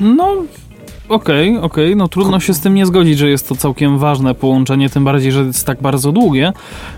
[0.00, 0.34] No,
[1.12, 4.90] okej, okej, no trudno się z tym nie zgodzić, że jest to całkiem ważne połączenie,
[4.90, 6.52] tym bardziej, że jest tak bardzo długie.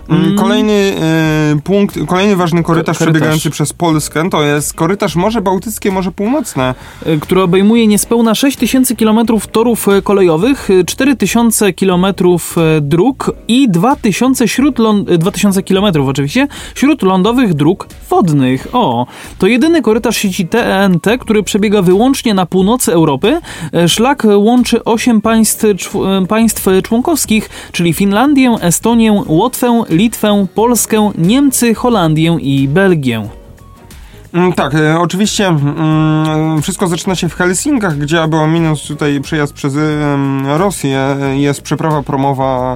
[0.09, 3.13] Mm, Kolejny e, punkt, kolejny ważny korytarz, korytarz.
[3.13, 6.75] przebiegający przez Polskę to jest korytarz Morze Bałtyckie, Morze Północne.
[7.07, 9.19] y, który obejmuje niespełna 6000 km
[9.51, 12.05] torów y, kolejowych, y, 4000 km
[12.81, 18.67] dróg i 2000, śródląd, y, 2000 km oczywiście śródlądowych dróg wodnych.
[18.73, 19.07] O,
[19.39, 23.39] to jedyny korytarz sieci TENT, który przebiega wyłącznie na północy Europy.
[23.85, 31.73] Y, Szlak łączy 8 państw, y, państw członkowskich, czyli Finlandię, Estonię, Łotwę, Litwę, Polskę, Niemcy,
[31.73, 33.44] Holandię i Belgię.
[34.35, 39.53] Mm, Tak, e, oczywiście mm, wszystko zaczyna się w Helsinkach, gdzie aby ominąć tutaj przejazd
[39.53, 39.77] przez
[40.57, 42.75] Rosję e, jest przeprawa promowa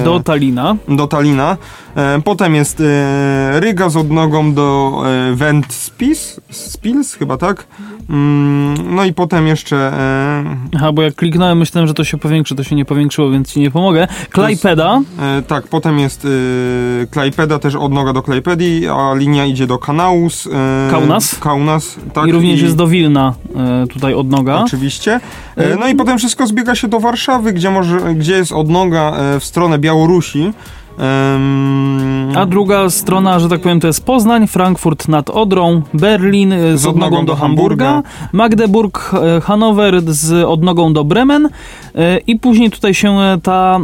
[0.00, 0.76] e, Do Talina.
[0.88, 1.56] do Talina.
[1.96, 4.92] E, Potem jest e, Ryga z odnogą do
[5.30, 7.66] e, Ventspils, Spils chyba tak.
[8.10, 10.44] Mm, No i potem jeszcze e,
[10.76, 13.60] Aha, bo jak kliknąłem, myślałem, że to się powiększy, to się nie powiększyło, więc ci
[13.60, 14.06] nie pomogę.
[14.30, 19.78] Klajpeda, e, tak, potem jest e, Klajpeda też odnoga do Klajpedii, a linia idzie do
[19.78, 20.46] Kanaus.
[20.46, 21.34] e, Kaunas?
[21.40, 22.28] Kaunas, tak.
[22.28, 24.56] i również jest do Wilna e, tutaj odnoga.
[24.64, 25.20] Oczywiście.
[25.56, 29.40] E, No i potem wszystko zbiega się do Warszawy, gdzie, może, gdzie jest odnoga e,
[29.40, 30.52] w stronę Białorusi.
[31.00, 36.78] Em, A druga strona, że tak powiem, to jest Poznań, Frankfurt nad Odrą, Berlin e,
[36.78, 41.48] z, odnogą do Hamburga, Magdeburg, e, Hanower z odnogą do Bremen
[41.94, 43.78] e, i później tutaj się ta,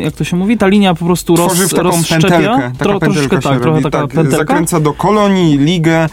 [0.00, 2.20] jak to się mówi, ta linia po prostu roz, tworzy w taką rozszczepia.
[2.28, 2.70] pętelkę.
[2.78, 3.82] Taka Tro, pętelka tak, się trochę robi.
[3.82, 4.38] taka tak, pętelka.
[4.38, 6.08] Zakręca do Kolonii, Ligę,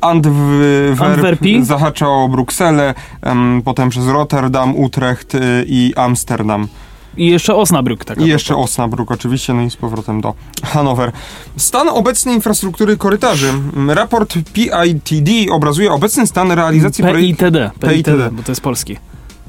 [0.00, 1.64] Antwerp, Antwerpii.
[1.64, 6.66] zahacza o Brukselę, em, potem przez Rotterdam, Utrecht e, i Amsterdam.
[7.16, 8.04] I jeszcze Osnabrück.
[8.04, 11.12] Taka I jeszcze Osnabrück oczywiście, no i z powrotem do Hanower.
[11.56, 13.52] Stan obecnej infrastruktury korytarzy.
[13.88, 17.44] Raport PITD obrazuje obecny stan realizacji projektu...
[17.44, 18.30] PITD, PITD.
[18.32, 18.96] bo to jest polski.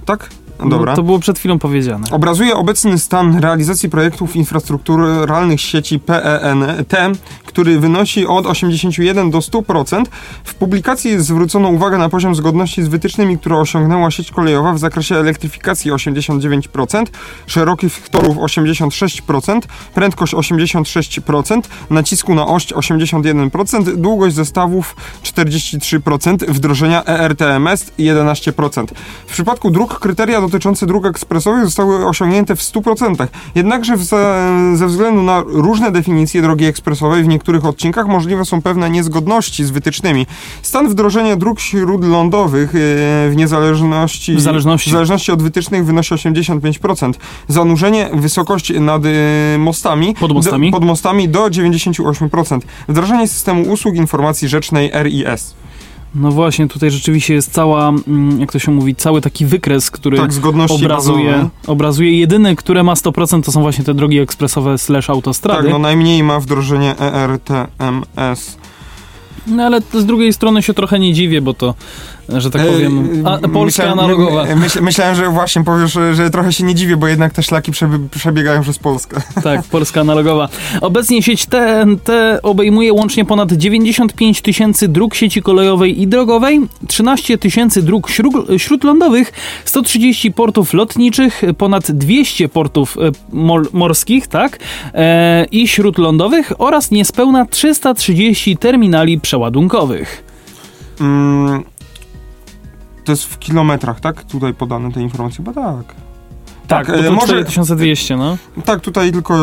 [0.06, 0.30] Tak?
[0.60, 0.92] Dobra.
[0.92, 2.08] No, to było przed chwilą powiedziane.
[2.12, 6.00] Obrazuje obecny stan realizacji projektów infrastrukturalnych sieci
[6.88, 10.04] PENT, który wynosi od 81 do 100%.
[10.44, 15.16] W publikacji zwrócono uwagę na poziom zgodności z wytycznymi, które osiągnęła sieć kolejowa w zakresie
[15.16, 17.06] elektryfikacji 89%,
[17.48, 19.60] szerokich torów 86%,
[19.94, 28.86] prędkość 86%, nacisku na oś 81%, długość zestawów 43%, wdrożenia ERTMS 11%.
[29.28, 33.28] W przypadku dróg kryteria dotyczące dróg ekspresowych zostały osiągnięte w 100%.
[33.56, 38.90] Jednakże ze, ze względu na różne definicje drogi ekspresowej w niektórych odcinkach możliwe są pewne
[38.90, 40.26] niezgodności z wytycznymi.
[40.62, 42.78] Stan wdrożenia dróg śródlądowych e,
[43.30, 44.90] w niezależności W zależności.
[44.90, 47.14] w zależności od wytycznych wynosi 85%.
[47.48, 50.72] Zanurzenie wysokość nad e, mostami Pod mostami?
[50.72, 52.60] Do, pod mostami do 98%.
[52.88, 55.56] Wdrażanie systemu usług informacji rzecznej RIS.
[56.16, 60.18] No właśnie, tutaj rzeczywiście jest cała, mm, jak to się mówi, cały taki wykres, który
[60.18, 61.50] Tak, zgodności obrazuje, bazowe.
[61.68, 65.62] obrazuje jedyny, które ma 100%, to są właśnie te drogi ekspresowe slash autostrady.
[65.64, 68.58] Tak, no najmniej ma wdrożenie ERTMS.
[69.48, 71.74] No ale z drugiej strony się trochę nie dziwię, bo to,
[72.30, 74.44] że tak powiem, a, Ej, Polska myślałem- analogowa.
[74.46, 77.72] my- Myśl, myślałem, że właśnie powiesz, że, trochę się nie dziwię, bo jednak te szlaki
[78.12, 79.22] przebiegają przez Polskę.
[79.44, 80.50] Tak, Polska analogowa.
[80.82, 82.10] Obecnie sieć TNT
[82.44, 89.34] obejmuje łącznie ponad 95 tysięcy dróg sieci kolejowej i drogowej, 13 tysięcy dróg śród, śródlądowych,
[89.66, 93.12] 130 portów lotniczych, ponad 200 portów e,
[93.74, 94.60] morskich, tak,
[94.94, 100.24] e, i śródlądowych oraz niespełna 330 terminali przeładunkowych.
[101.02, 101.64] Mm,
[103.06, 104.24] to jest w kilometrach, tak?
[104.24, 106.05] Tutaj podane te informacje, bo tak.
[106.68, 108.38] Tak, Tak, e, to może- 4200, no.
[108.66, 109.36] Tak, tutaj tylko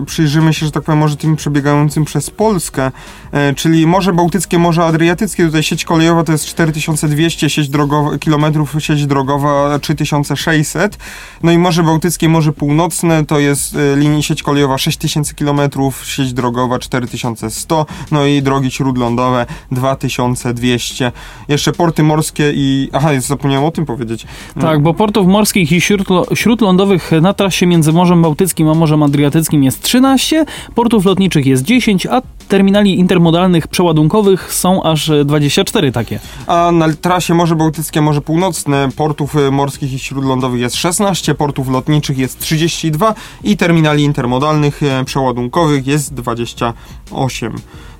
[0.00, 2.90] e, przyjrzymy się, że tak powiem, może tym przebiegającym przez Polskę,
[3.32, 8.74] e, czyli Morze Bałtyckie, Morze Adriatyckie, tutaj sieć kolejowa to jest 4200, sieć drogowa, kilometrów,
[8.78, 10.98] sieć drogowa 3600,
[11.42, 16.32] no i Morze Bałtyckie, Morze Północne to jest e, linii sieć kolejowa 6000 kilometrów, sieć
[16.32, 21.12] drogowa 4100, no i drogi śródlądowe 2200.
[21.48, 22.88] Jeszcze porty morskie i...
[22.92, 24.26] Aha, zapomniałem o tym powiedzieć.
[24.60, 29.64] Tak, bo portów morskich i śródlo, śródlądowych na trasie między Morzem Bałtyckim a Morzem Adriatyckim
[29.64, 36.20] jest 13, portów lotniczych jest 10, a terminali intermodalnych przeładunkowych są aż 24 takie.
[36.46, 41.68] A na trasie Morze Bałtyckie, Morze Północne portów e, morskich i śródlądowych jest 16, portów
[41.68, 47.52] lotniczych jest 32 i terminali intermodalnych e, przeładunkowych jest 28.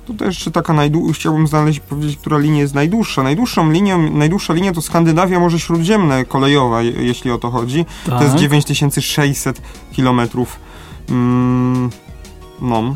[0.09, 3.23] Tutaj jeszcze taka najdłuższa, chciałbym znaleźć, powiedzieć, która linia jest najdłuższa.
[3.23, 7.85] Najdłuższą linią, najdłuższa linia to Skandynawia Morze Śródziemne, kolejowa, je- jeśli o to chodzi.
[8.05, 8.39] To jest Tak.
[8.41, 10.59] 9600 kilometrów.
[11.09, 11.89] Mm,
[12.61, 12.95] no,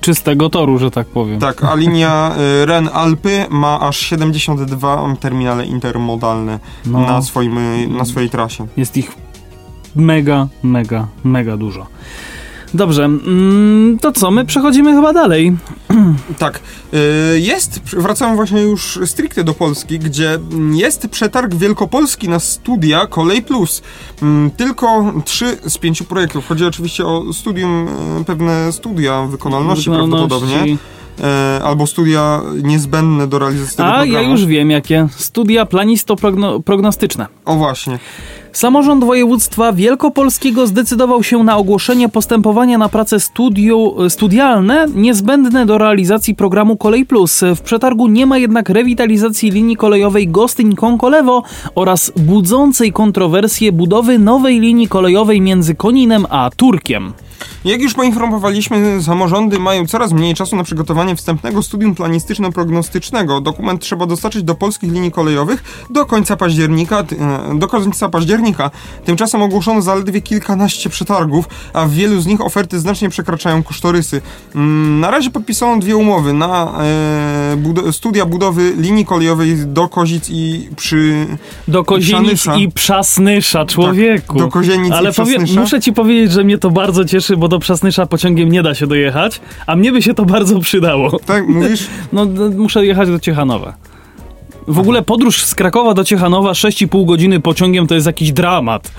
[0.00, 1.40] Czystego toru, że tak powiem.
[1.40, 7.00] tak, a linia y, Ren-Alpy ma aż 72 terminale intermodalne No.
[7.00, 8.66] na, swoim, y, na swojej trasie.
[8.76, 9.12] Jest ich
[9.96, 11.86] mega, mega, mega dużo.
[12.74, 14.30] Dobrze, mm, to co?
[14.30, 15.56] My przechodzimy chyba dalej.
[16.38, 16.60] Tak,
[17.34, 23.06] y, jest, wracamy właśnie już stricte do Polski, gdzie mm, jest przetarg wielkopolski na studia
[23.06, 23.82] Kolej Plus.
[24.22, 26.46] Mm, Tylko trzy z pięciu projektów.
[26.48, 27.88] Chodzi oczywiście o studium,
[28.20, 30.64] y, pewne studia wykonalności, prawdopodobnie,
[31.58, 34.12] y, albo studia niezbędne do realizacji tego A programu.
[34.24, 35.08] ja już wiem jakie.
[35.16, 37.26] Studia planisto-prognostyczne.
[37.44, 37.98] O właśnie.
[38.52, 46.34] Samorząd województwa wielkopolskiego zdecydował się na ogłoszenie postępowania na prace studiu, studialne niezbędne do realizacji
[46.34, 47.40] programu Kolej Plus.
[47.56, 51.42] W przetargu nie ma jednak rewitalizacji linii kolejowej Gostyń-Konkolewo
[51.74, 57.12] oraz budzącej kontrowersje budowy nowej linii kolejowej między Koninem a Turkiem.
[57.64, 63.40] Jak już poinformowaliśmy, samorządy mają coraz mniej czasu na przygotowanie wstępnego studium planistyczno-prognostycznego.
[63.40, 67.00] Dokument trzeba dostarczyć do polskich linii kolejowych do końca października.
[67.00, 68.41] e, Do końca października.
[69.04, 74.20] Tymczasem ogłoszono zaledwie kilkanaście przetargów, a w wielu z nich oferty znacznie przekraczają kosztorysy.
[74.54, 80.30] Mm, Na razie podpisano dwie umowy na e, bud- studia budowy linii kolejowej do Kozic
[80.30, 81.26] i przy
[81.68, 84.38] Do Kozienic i Przasnysza, człowieku.
[84.38, 85.60] do Kozienic Ale i Przasnysza.
[85.60, 88.86] muszę ci powiedzieć, że mnie to bardzo cieszy, bo do Przasnysza pociągiem nie da się
[88.86, 91.18] dojechać, a mnie by się to bardzo przydało.
[91.26, 91.86] Tak, mówisz?
[92.12, 92.26] No,
[92.56, 93.74] muszę jechać do Ciechanowa.
[94.68, 98.92] W ogóle podróż z Krakowa do Ciechanowa 6,5 godziny pociągiem to jest jakiś dramat.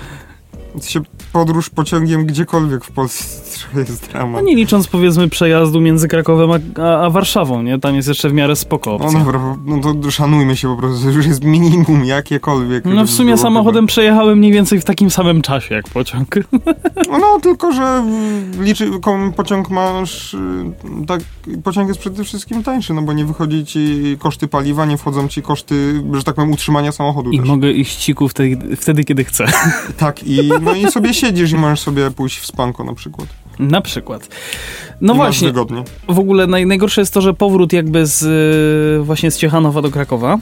[0.82, 1.00] Się
[1.34, 3.24] podróż pociągiem gdziekolwiek w Polsce
[3.80, 4.44] jest No dramat.
[4.44, 7.78] nie licząc powiedzmy przejazdu między Krakowem a, a, Warszawą, nie?
[7.78, 9.18] Tam jest jeszcze w miarę spoko No opcja.
[9.18, 12.84] dobra, no to szanujmy się po prostu, to już jest minimum jakiekolwiek.
[12.84, 16.34] No w sumie samochodem przejechałem mniej więcej w takim samym czasie jak pociąg.
[16.34, 16.72] chyba.
[17.20, 18.04] No tylko, że
[18.60, 18.90] liczy,
[19.36, 20.38] pociąg masz, y,
[21.06, 21.20] tak,
[21.64, 25.42] pociąg jest przede wszystkim tańszy, no bo nie wychodzi ci koszty paliwa, nie wchodzą ci
[25.42, 27.48] koszty, że tak powiem, utrzymania samochodu I też.
[27.48, 29.44] mogę iść ciku wtedy, wtedy kiedy chcę.
[29.96, 33.28] Tak, i, no i sobie siedzisz i możesz sobie pójść w spanko na przykład.
[33.58, 34.28] Na przykład.
[35.00, 35.52] No I właśnie,
[36.08, 38.22] w ogóle naj, najgorsze jest to, że powrót jakby z
[39.00, 40.38] y, właśnie z Ciechanowa do Krakowa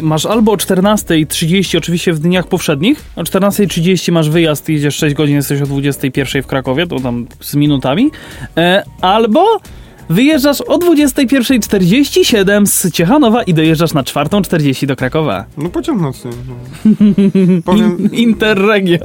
[0.00, 5.36] masz albo o 14.30 oczywiście w dniach powszednich, o 14.30 masz wyjazd, jedziesz 6 godzin,
[5.36, 8.10] jesteś o 21.00 w Krakowie, to tam z minutami,
[8.56, 9.60] e, albo
[10.08, 15.44] wyjeżdżasz o 21.47 z Ciechanowa i dojeżdżasz na 4.40 do Krakowa.
[15.58, 16.30] No pociąg nocny.
[16.48, 16.54] No.
[17.64, 18.98] Powiem, In, Interregio.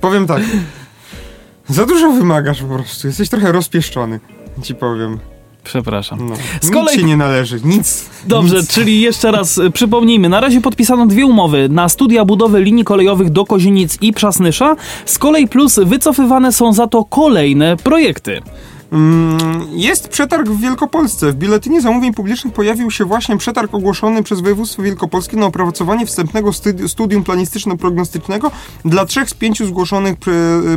[0.00, 0.42] powiem tak.
[1.68, 4.20] Za dużo wymagasz po prostu, jesteś trochę rozpieszczony,
[4.62, 5.18] ci powiem.
[5.64, 6.28] Przepraszam.
[6.28, 6.34] No.
[6.60, 8.04] Z Nic kolei- ci nie należy, nic.
[8.26, 8.68] Dobrze, nic.
[8.68, 10.28] czyli jeszcze raz y, przypomnijmy.
[10.28, 14.76] Na razie podpisano dwie umowy na studia budowy linii kolejowych do Kozienic i Przasnysza.
[15.04, 18.40] Z kolei plus wycofywane są za to kolejne projekty.
[18.92, 19.40] Mm,
[19.72, 21.32] Jest przetarg w Wielkopolsce.
[21.32, 26.50] W biuletynie zamówień publicznych pojawił się właśnie przetarg ogłoszony przez województwo wielkopolskie na opracowanie wstępnego
[26.50, 28.50] studi- studium planistyczno-prognostycznego
[28.84, 30.14] dla trzech z pięciu zgłoszonych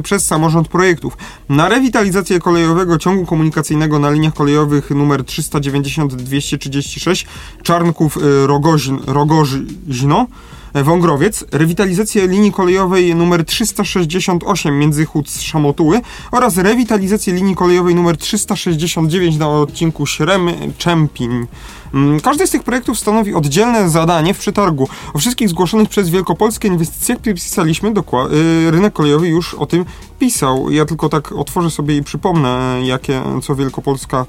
[0.03, 1.17] przez samorząd projektów.
[1.49, 7.25] Na rewitalizację kolejowego ciągu komunikacyjnego na liniach kolejowych nr 390-236
[7.63, 10.27] Czarnków y, Rogoźn- Rogoźno
[10.73, 20.05] Wągrowiec, rewitalizację linii kolejowej nr 368 Międzychód-Szamotuły oraz rewitalizację linii kolejowej nr 369 na odcinku
[20.05, 21.45] Śrem-Czempin.
[21.93, 24.87] Mm, Każdy z tych projektów stanowi oddzielne zadanie w przetargu.
[25.13, 29.85] O wszystkich zgłoszonych przez wielkopolskie inwestycjach pisaliśmy, y, rynek kolejowy już o tym
[30.19, 30.71] pisał.
[30.71, 34.25] Ja tylko tak otworzę sobie i przypomnę, jakie, co Wielkopolska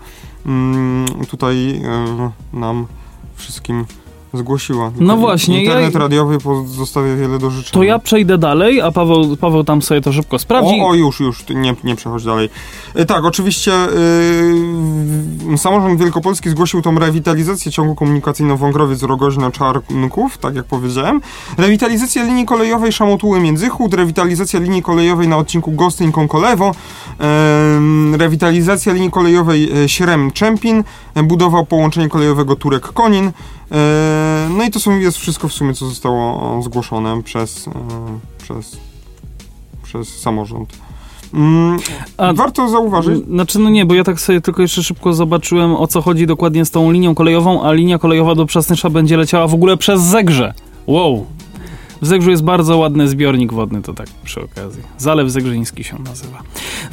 [0.47, 1.83] mm, tutaj
[2.55, 2.87] y, nam
[3.37, 3.85] wszystkim
[4.35, 4.91] zgłosiła.
[5.01, 7.73] No właśnie, Internet ja- radiowy pozostawia wiele do życzenia.
[7.73, 10.81] To ja przejdę dalej, a Paweł, Paweł tam sobie to szybko sprawdzi.
[10.81, 12.51] O, o, już, już, nie, nie przechodź dalej.
[12.95, 13.73] E, tak, oczywiście
[15.49, 21.21] yy, samorząd wielkopolski zgłosił tą rewitalizację ciągu komunikacyjno-Wągrowiec-Rogoźna-Czarnków, tak jak powiedziałem.
[21.59, 26.75] Rewitalizacja linii kolejowej Szamotuły Międzychód, rewitalizacja linii kolejowej na odcinku Gostyń-Konkolewo,
[28.11, 33.33] yy, rewitalizacja linii kolejowej e, Śrem-Czempin, e, budowa połączenia kolejowego Turek-Konin, e,
[34.51, 37.73] no i to są, jest wszystko w sumie, co zostało zgłoszone przez, e,
[38.43, 38.77] przez
[39.85, 40.73] przez samorząd.
[41.35, 41.79] Mm,
[42.17, 45.87] A- warto zauważyć, Znaczy, no nie, bo ja tak sobie tylko jeszcze szybko zobaczyłem, o
[45.87, 49.55] co chodzi dokładnie z tą linią kolejową, a linia kolejowa do Przasnysza będzie leciała w
[49.55, 50.55] ogóle przez Zegrze.
[50.87, 51.27] Wow.
[52.03, 54.83] W Zegrzu jest bardzo ładny zbiornik wodny, to tak przy okazji.
[54.99, 56.43] Zalew Zegrzyński się nazywa.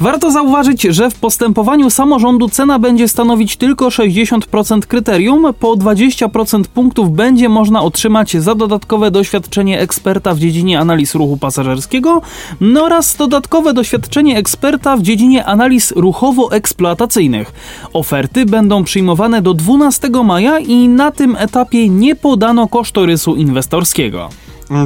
[0.00, 7.12] Warto zauważyć, że w postępowaniu samorządu cena będzie stanowić tylko 60% kryterium, po 20% punktów
[7.12, 12.22] będzie można otrzymać za dodatkowe doświadczenie eksperta w dziedzinie analiz ruchu pasażerskiego
[12.60, 17.52] no oraz dodatkowe doświadczenie eksperta w dziedzinie analiz ruchowo-eksploatacyjnych.
[17.92, 24.28] Oferty będą przyjmowane do 12 maja i na tym etapie nie podano kosztorysu inwestorskiego.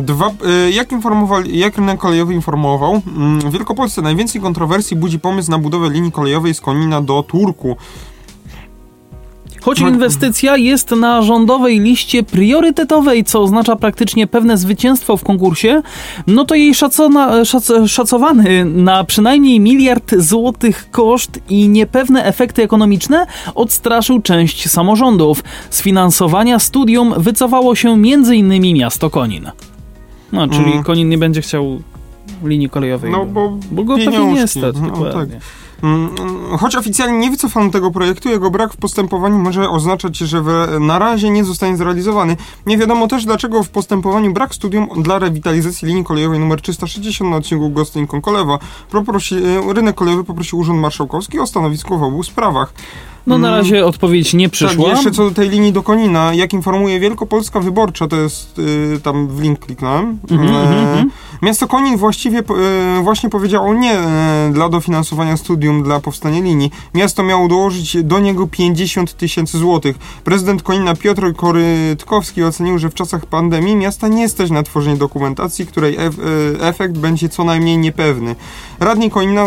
[0.02, 0.30] Dwa,
[0.66, 5.58] y, jak, informowali, jak rynek kolejowy informował, mm, w Wielkopolsce najwięcej kontrowersji budzi pomysł na
[5.58, 7.76] budowę linii kolejowej z Konina do Turku.
[9.66, 15.82] Choć inwestycja jest na rządowej liście priorytetowej, co oznacza praktycznie pewne zwycięstwo w konkursie,
[16.26, 23.26] no to jej szacona, szac, szacowany na przynajmniej miliard złotych koszt i niepewne efekty ekonomiczne
[23.54, 25.44] odstraszył część samorządów.
[25.70, 28.74] Z finansowania studium wycofało się m.in.
[28.74, 29.50] miasto Konin.
[30.32, 30.84] No, czyli Mm.
[30.84, 31.80] Konin nie będzie chciał
[32.44, 33.10] linii kolejowej.
[33.10, 34.76] No bo bo go pewnie nie stać.
[34.80, 35.40] no dokładnie.
[35.82, 36.10] Mm,
[36.58, 40.42] Choć oficjalnie nie wycofano tego projektu, jego brak w postępowaniu może oznaczać, że
[40.80, 42.36] na razie nie zostanie zrealizowany.
[42.66, 47.36] Nie wiadomo też, dlaczego w postępowaniu brak studium dla rewitalizacji linii kolejowej nr 360 na
[47.36, 48.58] odcinku Gostyń-Konkolewa.
[48.94, 52.72] E, rynek kolejowy poprosił Urząd Marszałkowski o stanowisko w obu sprawach.
[53.26, 53.58] No na Mm.
[53.60, 54.84] razie odpowiedź nie przyszła.
[54.84, 59.00] Tak, jeszcze co do tej linii do Konina, jak informuje Wielkopolska Wyborcza, to jest y,
[59.02, 60.18] tam w link kliknąłem.
[60.30, 61.10] Mhm, e, mhm, mhm.
[61.42, 66.70] Miasto Konin właściwie e, właśnie powiedziało nie e, dla dofinansowania studium dla powstania linii.
[66.94, 69.98] Miasto miało dołożyć do niego 50 tysięcy złotych.
[70.24, 75.66] Prezydent Konina Piotr Korytkowski ocenił, że w czasach pandemii miasta nie stać na tworzenie dokumentacji,
[75.66, 76.10] której e,
[76.60, 78.36] efekt będzie co najmniej niepewny.
[78.80, 79.46] Radni Konina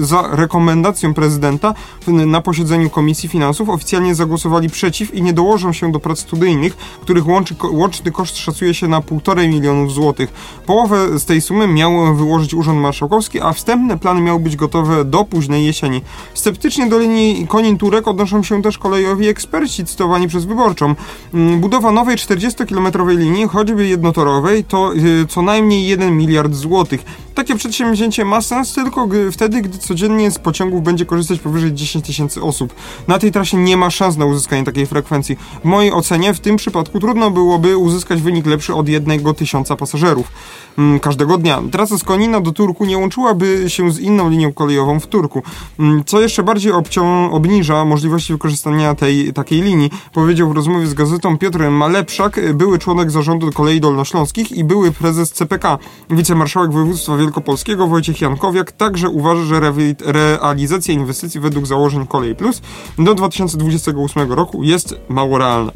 [0.00, 1.74] za rekomendacją prezydenta
[2.06, 7.28] na posiedzeniu Komisji Finansów oficjalnie zagłosowali przeciw i nie dołożą się do prac studyjnych, których
[7.28, 10.32] łączy, łączny koszt szacuje się na 1,5 milionów złotych.
[10.66, 15.24] Połowę z tej sumy miał wyłożyć Urząd Marszałkowski, a wstępne plany miały być gotowe do
[15.24, 16.02] późnej jesieni.
[16.34, 20.94] Sceptycznie do linii Konin-Turek odnoszą się też kolejowi eksperci cytowani przez Wyborczą.
[21.34, 27.04] Mm, Budowa nowej 40-kilometrowej linii, choćby jednotorowej, to y, co najmniej 1 miliard złotych.
[27.36, 32.42] Takie przedsięwzięcie ma sens tylko wtedy, gdy codziennie z pociągów będzie korzystać powyżej 10 tysięcy
[32.42, 32.74] osób.
[33.08, 35.36] Na tej trasie nie ma szans na uzyskanie takiej frekwencji.
[35.62, 40.32] W mojej ocenie w tym przypadku trudno byłoby uzyskać wynik lepszy od jednego tysiąca pasażerów
[40.78, 41.62] mm, każdego dnia.
[41.72, 45.42] Trasa z Konina do Turku nie łączyłaby się z inną linią kolejową w Turku,
[45.78, 50.94] mm, co jeszcze bardziej obcią- obniża możliwości wykorzystania tej takiej linii, powiedział w rozmowie z
[50.94, 55.78] gazetą Piotr Malepszak, były członek zarządu kolei dolnośląskich i były prezes CPK.
[56.10, 62.62] Wicemarszałek województwa wielkopolskiego Wojciech Jankowiak także uważa, że rewi- realizacja inwestycji według założeń Kolej Plus
[62.98, 65.72] do 2028 roku jest mało realna.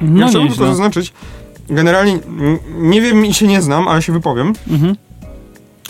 [0.00, 0.66] No ja chciałbym nieźle.
[0.66, 1.12] zaznaczyć,
[1.68, 2.18] generalnie
[2.78, 4.52] nie wiem i się nie znam, ale się wypowiem.
[4.68, 4.96] Mhm.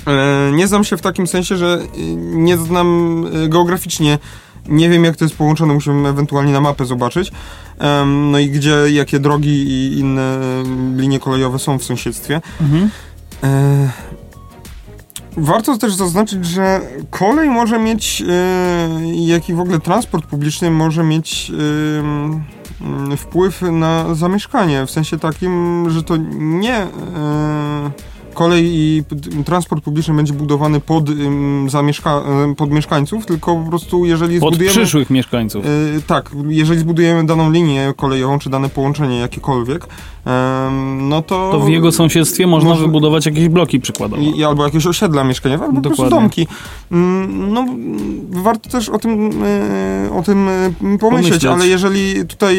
[0.07, 4.19] E, nie znam się w takim sensie, że y, nie znam y, geograficznie,
[4.69, 7.33] nie wiem jak to jest połączone, musimy ewentualnie na mapę zobaczyć.
[8.07, 10.39] No i gdzie, jakie drogi i inne
[10.97, 12.41] linie kolejowe są w sąsiedztwie.
[12.61, 12.91] Mhm.
[13.45, 13.91] E,
[15.37, 21.03] Warto też zaznaczyć, że kolej może mieć, e, jak i w ogóle transport publiczny może
[21.03, 21.53] mieć
[23.17, 24.87] wpływ na zamieszkanie.
[24.87, 26.89] W sensie takim, że to nie e,
[28.37, 29.03] kolej i
[29.45, 31.05] transport publiczny będzie budowany pod,
[31.69, 32.23] zamieszka,
[32.57, 34.77] pod mieszkańców, tylko po prostu jeżeli Pod zbudujemy...
[34.77, 35.65] przyszłych mieszkańców.
[35.67, 35.69] E,
[36.07, 39.87] tak, jeżeli zbudujemy daną linię kolejową, czy dane połączenie jakiekolwiek,
[41.01, 41.49] no to...
[41.53, 44.23] To w jego sąsiedztwie można może- wybudować jakieś bloki przykładowo.
[44.23, 46.21] I, albo jakieś osiedla mieszkaniowe, albo po prostu Dokładnie.
[46.21, 46.47] domki.
[46.93, 47.67] Mm, No,
[48.43, 51.45] warto też o tym, e, o tym e, pomyśleć, Pomyśleć.
[51.45, 52.57] ale jeżeli tutaj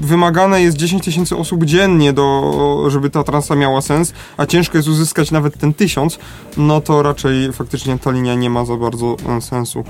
[0.00, 4.88] wymagane jest 10 tysięcy osób dziennie, do, żeby ta trasa miała sens, a ciężko jest
[4.88, 6.18] uzyskać nawet ten tysiąc,
[6.56, 9.84] no to raczej faktycznie ta linia nie ma za bardzo e, sensu.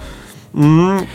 [0.54, 1.06] Mm,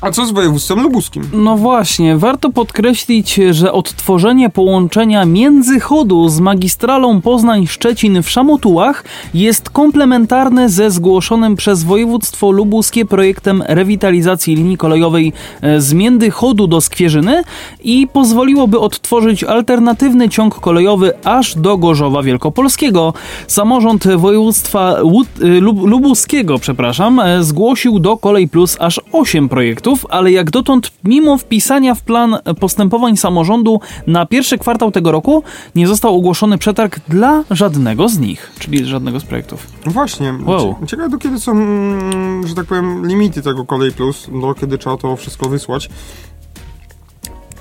[0.00, 1.22] A co z województwem lubuskim?
[1.32, 10.68] No właśnie, warto podkreślić, że odtworzenie połączenia międzychodu z magistralą Poznań-Szczecin w Szamotułach jest komplementarne
[10.68, 15.32] ze zgłoszonym przez województwo lubuskie projektem rewitalizacji linii kolejowej
[15.62, 17.42] e, z Międzychodu do Skwierzyny
[17.84, 23.14] i pozwoliłoby odtworzyć alternatywny ciąg kolejowy aż do Gorzowa Wielkopolskiego.
[23.46, 24.96] Samorząd województwa
[25.42, 30.50] y, Lub- lubuskiego, przepraszam, e, zgłosił do Kolej Plus aż 8 projektów projektów, ale jak
[30.50, 35.42] dotąd, mimo wpisania w plan postępowań samorządu na pierwszy kwartał tego roku,
[35.74, 39.66] nie został ogłoszony przetarg dla żadnego z nich, czyli żadnego z projektów.
[39.86, 40.34] No Właśnie.
[40.46, 40.74] Wow.
[40.80, 44.78] Cie- Ciekawe do kiedy są, mm, że tak powiem, limity tego Kolej Plus, do kiedy
[44.78, 45.90] trzeba to wszystko wysłać.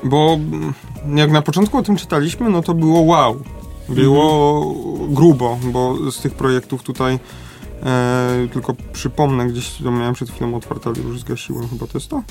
[0.03, 0.73] Bo mm,
[1.15, 3.39] jak na początku o tym czytaliśmy, no to było wow.
[3.89, 4.75] Było
[5.09, 7.19] grubo, bo z tych projektów tutaj
[7.83, 12.09] e, tylko przypomnę, gdzieś to miałem przed chwilą otwarte, ale już zgasiłem, chyba to jest
[12.09, 12.23] to?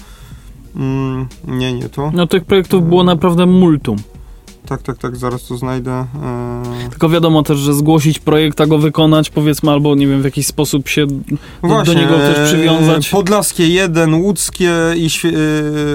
[0.76, 2.10] Mm, nie, nie to.
[2.14, 3.96] No tych projektów było naprawdę multum.
[4.66, 5.90] Tak, tak, tak, zaraz to znajdę.
[5.92, 10.24] E, Tylko wiadomo też, że zgłosić projekt, a go wykonać, powiedzmy, albo nie wiem, w
[10.24, 13.08] jakiś sposób się do, do niego też przywiązać.
[13.08, 15.08] e, Podlaskie 1, Łódzkie, i,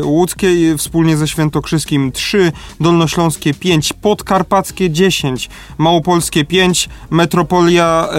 [0.01, 8.09] e, Łódzkie i wspólnie ze Świętokrzyskim 3, Dolnośląskie 5, Podkarpackie 10, Małopolskie 5, Metropolia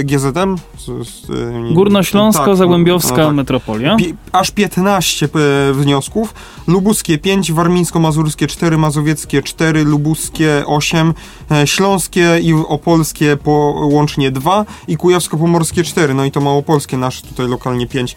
[0.00, 0.56] e, GZM.
[0.78, 1.30] Z, z,
[1.70, 3.34] e, Górnośląsko, tak, Zagłębiowska no tak.
[3.34, 3.96] metropolia.
[3.96, 6.34] Pi- aż 15 e, wniosków.
[6.66, 11.14] Lubuskie 5, Warmińsko-Mazurskie 4, Mazowieckie 4, Lubuskie 8,
[11.50, 16.14] e, Śląskie i Opolskie po łącznie 2 i Kujawsko-Pomorskie 4.
[16.14, 18.16] No i to Małopolskie nasze tutaj lokalnie 5.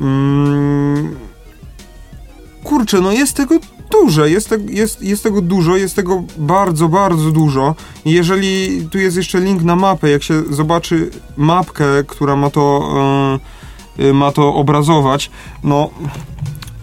[0.00, 1.16] Mm,
[2.64, 3.54] kurczę, no jest tego
[3.90, 7.74] dużo, jest, te, jest, jest tego dużo, jest tego bardzo, bardzo dużo.
[8.04, 12.92] Jeżeli tu jest jeszcze link na mapę, jak się zobaczy mapkę, która ma to,
[13.98, 15.30] e, y, ma to obrazować,
[15.64, 15.90] no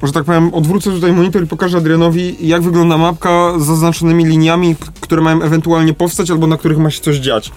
[0.07, 4.75] że tak powiem, odwrócę tutaj monitor i pokażę Adrianowi, jak wygląda mapka z zaznaczonymi liniami,
[5.01, 7.51] które mają ewentualnie powstać albo na których ma się coś dziać.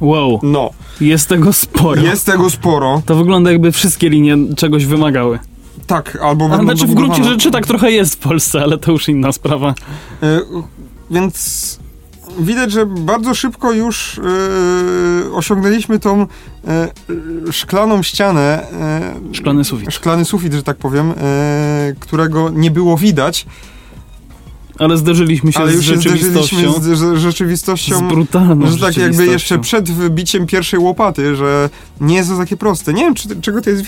[0.00, 0.70] Wow, No,
[1.00, 2.02] jest tego sporo.
[2.02, 3.02] jest tego sporo.
[3.06, 5.38] To wygląda jakby wszystkie linie czegoś wymagały.
[5.86, 9.08] Tak, albo A znaczy w gruncie rzeczy tak trochę jest w Polsce, ale to już
[9.08, 9.74] inna sprawa.
[10.22, 10.40] E,
[11.10, 11.78] Więc
[12.38, 16.26] widać, że bardzo szybko już e, osiągnęliśmy tą
[17.50, 19.92] szklaną ścianę, e, Szklany sufit.
[19.94, 23.46] szklany sufit, że tak powiem, e, którego nie było widać,
[24.78, 26.56] Ale zderzyliśmy się ale z rzeczywistością.
[26.56, 28.08] zderzyliśmy z, z Z rzeczywistością.
[28.08, 32.94] brutalną Że tak jakby jeszcze przed wybiciem pierwszej łopaty, że nie jest to takie proste.
[32.94, 33.84] Nie wiem, czy, czego to jest,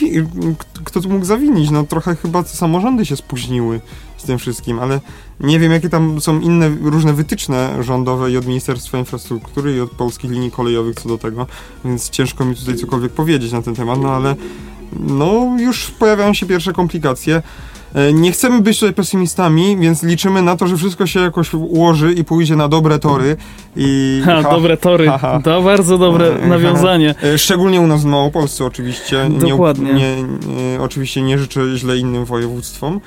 [0.85, 1.71] kto tu mógł zawinić.
[1.71, 3.81] No trochę chyba samorządy się spóźniły
[4.17, 5.01] z tym wszystkim, ale
[5.41, 9.91] nie wiem, jakie tam są inne różne wytyczne rządowe i od Ministerstwa Infrastruktury i od
[9.91, 11.47] polskich linii kolejowych co do tego,
[11.85, 14.37] więc ciężko mi tutaj cokolwiek powiedzieć na ten temat, no ale
[15.01, 17.43] no już pojawiają się pierwsze komplikacje.
[17.95, 22.13] E, Nie chcemy być tutaj pesymistami, więc liczymy na to, że wszystko się jakoś ułoży
[22.13, 23.37] i pójdzie na dobre tory.
[23.77, 25.07] I Ha, dobre tory.
[25.07, 25.41] ha, ha.
[25.45, 27.15] To bardzo dobre E, nawiązanie.
[27.23, 29.29] E, Szczególnie u nas w Małopolsce oczywiście.
[29.31, 29.93] Dokładnie.
[29.95, 33.01] Nie, nie, oczywiście nie życzę źle innym województwom.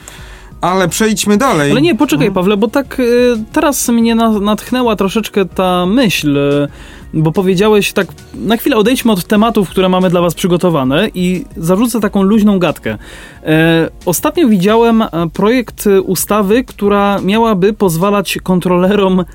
[0.62, 1.72] Ale przejdźmy dalej.
[1.72, 6.68] Ale nie, poczekaj Pawle, bo tak y, teraz mnie na, natchnęła troszeczkę ta myśl, y,
[7.14, 12.00] bo powiedziałeś tak, na chwilę odejdźmy od tematów, które mamy dla was przygotowane i zarzucę
[12.00, 12.98] taką luźną gadkę.
[13.44, 19.26] E, ostatnio widziałem e, projekt ustawy, która miałaby pozwalać kontrolerom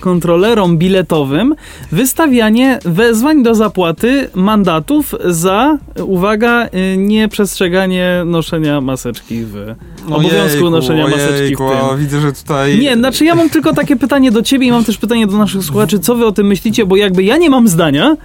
[0.00, 1.54] kontrolerom biletowym
[1.92, 9.74] wystawianie wezwań do zapłaty mandatów za, uwaga, y, nieprzestrzeganie noszenia maseczki w
[10.06, 11.78] obowiązku Ojejku, noszenia maseczki w ojejku, tym.
[11.92, 12.78] a Widzę, że tutaj...
[12.78, 15.64] Nie, znaczy ja mam tylko takie pytanie do ciebie i mam też pytanie do naszych
[15.64, 18.16] słuchaczy, co wy o tym myślicie, bo jakby ja nie mam zdania,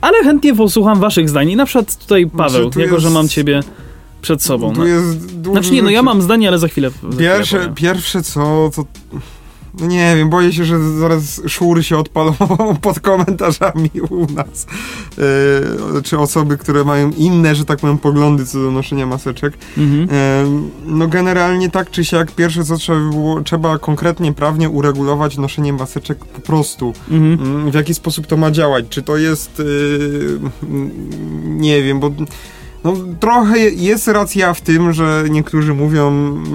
[0.00, 1.50] ale chętnie posłucham waszych zdań.
[1.50, 3.60] I na przykład tutaj Paweł, tu jako jest- że mam ciebie
[4.22, 4.72] przed sobą.
[4.72, 4.86] Tu No.
[4.86, 6.90] jest dużo Znaczy nie, no ja mam zdanie, ale za chwilę.
[6.90, 7.74] za chwilę Pierwsze, powiem.
[7.74, 8.84] pierwsze co, to...
[9.80, 12.34] No nie wiem, boję się, że zaraz szłury się odpalą
[12.82, 14.66] pod komentarzami u nas.
[15.94, 19.52] Yy, czy osoby, które mają inne, że tak powiem, poglądy co do noszenia maseczek.
[19.78, 20.08] Mhm.
[20.10, 25.36] Em, No generalnie tak czy siak, pierwsze co trzeba by było, trzeba konkretnie prawnie uregulować
[25.36, 26.92] noszenie maseczek po prostu.
[27.10, 27.32] Mhm.
[27.56, 28.84] Mm, W jaki sposób to ma działać?
[28.88, 29.62] Czy to jest,
[30.62, 32.10] mm, nie wiem, bo
[32.86, 36.12] no, trochę jest racja w tym, że niektórzy mówią,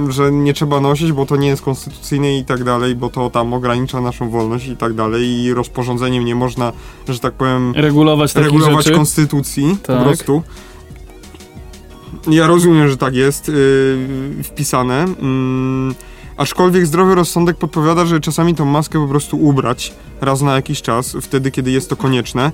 [0.10, 3.54] że nie trzeba nosić, bo to nie jest konstytucyjne i tak dalej, bo to tam
[3.54, 6.74] ogranicza naszą wolność i tak dalej i rozporządzeniem nie można,
[7.10, 8.98] że tak powiem, Regulować regulować rzeczy.
[8.98, 9.98] konstytucji Tak.
[9.98, 10.44] po prostu.
[12.28, 15.04] Ja rozumiem, że tak jest yy, wpisane.
[15.04, 15.96] Mm,
[16.38, 21.18] aczkolwiek zdrowy rozsądek podpowiada, że czasami tą maskę po prostu ubrać raz na jakiś czas,
[21.22, 22.52] wtedy kiedy jest to konieczne.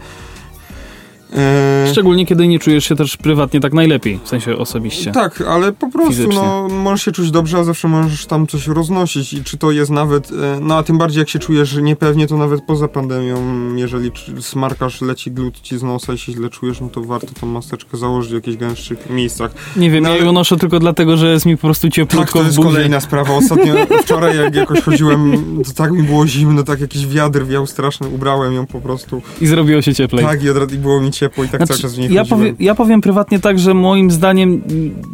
[1.31, 5.11] Yy, Szczególnie kiedy nie czujesz się też prywatnie tak najlepiej, w sensie osobiście.
[5.11, 6.35] tak, ale po prostu Fizycznie.
[6.35, 9.91] no, możesz się czuć dobrze, a zawsze możesz tam coś roznosić i czy to jest
[9.91, 13.35] nawet, e, no a tym bardziej jak się czujesz niepewnie, to nawet poza pandemią,
[13.75, 17.47] jeżeli smarkasz, leci glut ci z nosa i się źle czujesz, no to warto tą
[17.47, 19.51] maseczkę założyć w jakichś gęstszych miejscach.
[19.75, 22.39] Nie wiem, No, ja ją noszę tylko dlatego, że jest mi po prostu Tak, cieplutko
[22.39, 23.33] to w jest kolejna sprawa.
[23.33, 23.73] Ostatnio,
[24.03, 25.31] wczoraj jak jakoś chodziłem,
[25.65, 29.21] to tak mi było zimno, tak jakiś wiatr wiał straszny, ubrałem ją po prostu.
[29.41, 30.25] I zrobiło się cieplej.
[30.25, 32.53] Tak, i, od i było mi ciepło i tak cały czas w niej ja, powie,
[32.59, 34.61] ja powiem prywatnie tak, że moim zdaniem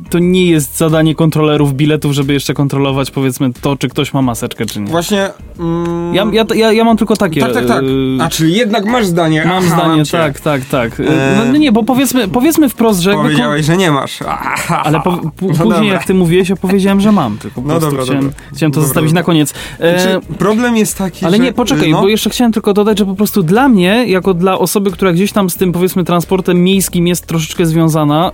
[0.09, 4.65] to nie jest zadanie kontrolerów biletów, żeby jeszcze kontrolować powiedzmy to, czy ktoś ma maseczkę,
[4.65, 4.87] czy nie.
[4.87, 5.29] Właśnie...
[5.59, 7.41] Mm, Ja, ja, ja, ja mam tylko takie...
[7.41, 7.83] tak, tak, tak.
[7.83, 9.45] y, A, czyli jednak masz zdanie.
[9.45, 10.17] Mam Aha, zdanie, cię.
[10.17, 10.99] tak, tak, tak.
[10.99, 13.23] Y, E, No, no nie, bo powiedzmy, powiedzmy wprost, że jakby...
[13.23, 14.19] kon- Powiedziałeś, że nie masz.
[14.27, 14.81] Aha.
[14.85, 18.03] Ale po, No później, jak ty mówiłeś, ja powiedziałem, że mam, tylko po No dobra,
[18.03, 18.37] chciałem, dobra.
[18.55, 19.21] chciałem to Dobra, zostawić dobra.
[19.21, 19.53] na koniec.
[19.79, 21.43] E, Znaczy, problem jest taki, ale że...
[21.43, 24.59] nie, poczekaj, no, bo jeszcze chciałem tylko dodać, że po prostu dla mnie, jako dla
[24.59, 28.31] osoby, która gdzieś tam z tym, powiedzmy, transportem miejskim jest troszeczkę związana,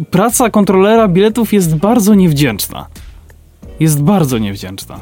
[0.00, 2.86] y, praca kontrolera biletów jest bardzo niewdzięczna.
[3.80, 5.00] Jest bardzo niewdzięczna.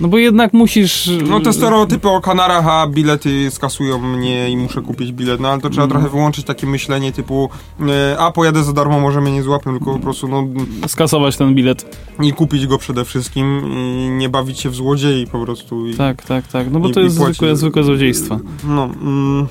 [0.00, 1.10] No bo jednak musisz...
[1.28, 5.60] No te stereotypy o Kanarach, a bilety skasują mnie i muszę kupić bilet, no ale
[5.60, 6.00] to trzeba Mhm.
[6.02, 7.50] trochę wyłączyć takie myślenie typu
[7.88, 10.44] e, a pojadę za darmo, może mnie nie złapią, tylko po prostu no
[10.86, 11.96] Skasować ten bilet.
[12.22, 15.86] i kupić go przede wszystkim i nie bawić się w złodziei po prostu.
[15.86, 16.70] I, Tak, tak, tak.
[16.72, 18.38] No bo I- to jest zwykłe, zwykłe złodziejstwo.
[18.64, 19.46] No, mm,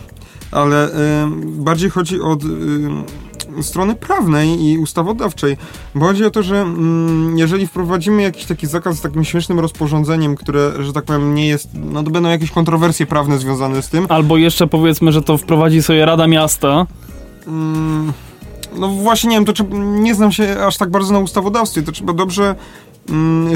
[0.52, 5.58] ale e, bardziej chodzi od e, strony prawnej i ustawodawczej,
[5.96, 10.36] bo chodzi o to, że mm, jeżeli wprowadzimy jakiś taki zakaz z takim śmiesznym rozporządzeniem,
[10.36, 14.06] które, że tak powiem, nie jest, no to będą jakieś kontrowersje prawne związane z tym,
[14.10, 16.88] Albo jeszcze powiedzmy, że to wprowadzi sobie Rada Miasta.
[17.48, 18.14] Mm,
[18.76, 21.92] No właśnie nie wiem, to trzeba, nie znam się aż tak bardzo na ustawodawstwie, to
[21.92, 22.56] trzeba dobrze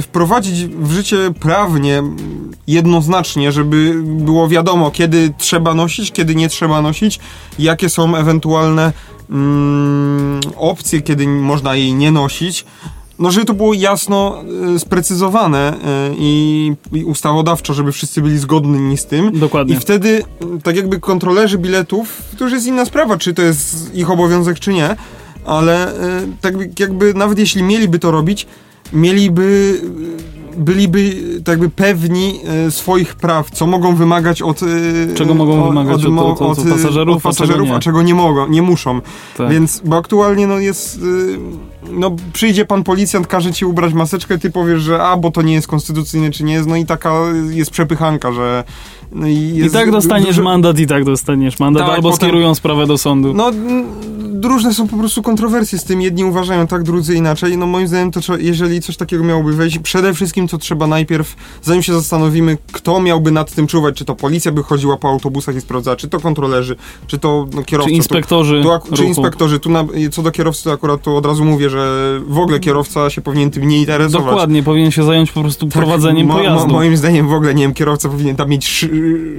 [0.02, 6.82] wprowadzić w życie prawnie mm, jednoznacznie, żeby było wiadomo, kiedy trzeba nosić, kiedy nie trzeba
[6.82, 7.20] nosić,
[7.60, 8.94] jakie są ewentualne
[9.30, 12.66] mm, opcje, kiedy można jej nie nosić.
[13.20, 14.44] No, żeby to było jasno
[14.76, 15.78] y, sprecyzowane y,
[16.18, 19.40] i, i ustawodawczo, żeby wszyscy byli zgodni z tym.
[19.40, 19.76] Dokładnie.
[19.76, 20.24] I wtedy,
[20.64, 24.74] tak jakby kontrolerzy biletów, to już jest inna sprawa, czy to jest ich obowiązek, czy
[24.74, 24.96] nie,
[25.46, 28.48] ale e, tak jakby nawet jeśli mieliby to robić,
[28.94, 29.82] mieliby,
[30.58, 31.16] byliby
[31.48, 34.62] jakby pewni e, swoich praw, co mogą wymagać od...
[34.64, 34.66] e,
[35.16, 37.76] Czego mogą wymagać od- mo- od- od e, pasażerów, od a czego pasażerów, nie.
[37.76, 39.02] a czego nie mogą, nie muszą.
[39.38, 39.52] Tak.
[39.52, 41.00] Więc, bo aktualnie no jest,
[41.92, 45.54] no przyjdzie pan policjant, każe ci ubrać maseczkę, ty powiesz, że a, bo to nie
[45.54, 47.14] jest konstytucyjne, czy nie jest, no i taka
[47.50, 48.64] jest przepychanka, że
[49.12, 52.88] no i, I tak dostaniesz mandat, i tak dostaniesz mandat, Tak, albo potem- skierują sprawę
[52.88, 53.34] do sądu.
[53.34, 53.52] No,
[54.48, 56.02] różne są po prostu kontrowersje z tym.
[56.02, 57.58] Jedni uważają tak, drudzy inaczej.
[57.58, 61.84] No, moim zdaniem, to jeżeli coś takiego miałoby wejść, przede wszystkim to trzeba najpierw, zanim
[61.84, 65.62] się zastanowimy, kto miałby nad tym czuwać, czy to policja by chodziła po autobusach i
[65.62, 66.76] sprawdzała, czy to kontrolerzy,
[67.08, 67.90] czy to no, kierowca.
[67.90, 69.60] Czy inspektorzy Tu, tu, czy inspektorzy.
[69.60, 73.10] Tu na, co do kierowcy, to akurat to od razu mówię, że w ogóle kierowca
[73.10, 74.26] się powinien tym nie interesować.
[74.32, 76.74] Dokładnie, powinien się zająć po prostu prowadzeniem mo- mo- pojazdu.
[76.74, 78.90] moim zdaniem w ogóle, nie wiem, kierowca powinien tam mieć szy,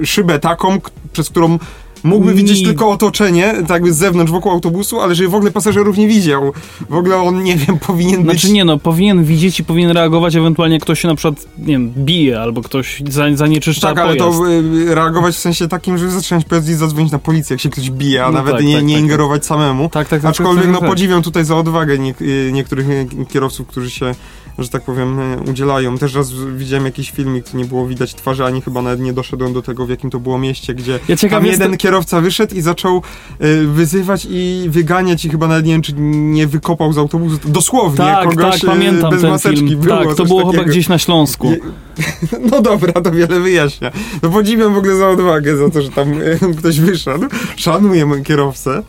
[0.04, 0.78] szybę taką,
[1.12, 1.58] przez którą
[2.04, 2.66] mógłby widzieć Nie.
[2.66, 6.52] tylko otoczenie, tak jakby z zewnątrz, wokół autobusu, ale żeby w ogóle pasażerów nie widział.
[6.90, 8.40] W ogóle on, nie wiem, powinien być...
[8.40, 11.92] Znaczy nie no, powinien widzieć i powinien reagować, ewentualnie ktoś się na przykład, nie wiem,
[11.96, 14.38] bije, albo ktoś za, zanieczyszcza tak, ale pojazd.
[14.38, 17.90] to y, reagować w sensie takim, żeby zacząć i zadzwonić na policję, jak się ktoś
[17.90, 19.88] bije, a No nawet tak, nie, tak, nie tak, ingerować samemu.
[19.88, 20.30] Tak, tak, tak.
[20.30, 20.88] Aczkolwiek tak, no tak.
[20.88, 24.14] podziwiam tutaj za odwagę nie, y, niektórych y, kierowców, którzy się,
[24.58, 25.98] że tak powiem, y, udzielają.
[25.98, 29.52] Też raz widziałem jakiś filmik, gdzie nie było widać twarzy, ani chyba nawet nie doszedłem
[29.52, 33.02] do tego, w jakim to było mieście, gdzie Ja tam jeden kierowca wyszedł i zaczął
[33.42, 37.38] y, wyzywać i wyganiać i chyba nawet nie wiem, czy nie wykopał z autobusu.
[37.44, 39.80] Dosłownie Tak, kogoś tak, pamiętam bez ten maseczki film.
[39.80, 40.04] było.
[40.04, 40.70] tak, to było chyba takiego.
[40.70, 41.52] gdzieś na Śląsku.
[42.50, 43.90] No dobra, to wiele wyjaśnia.
[44.22, 46.12] No podziwiam w ogóle za odwagę, za to, że tam
[46.58, 47.26] ktoś wyszedł.
[47.56, 48.82] Szanuję kierowcę.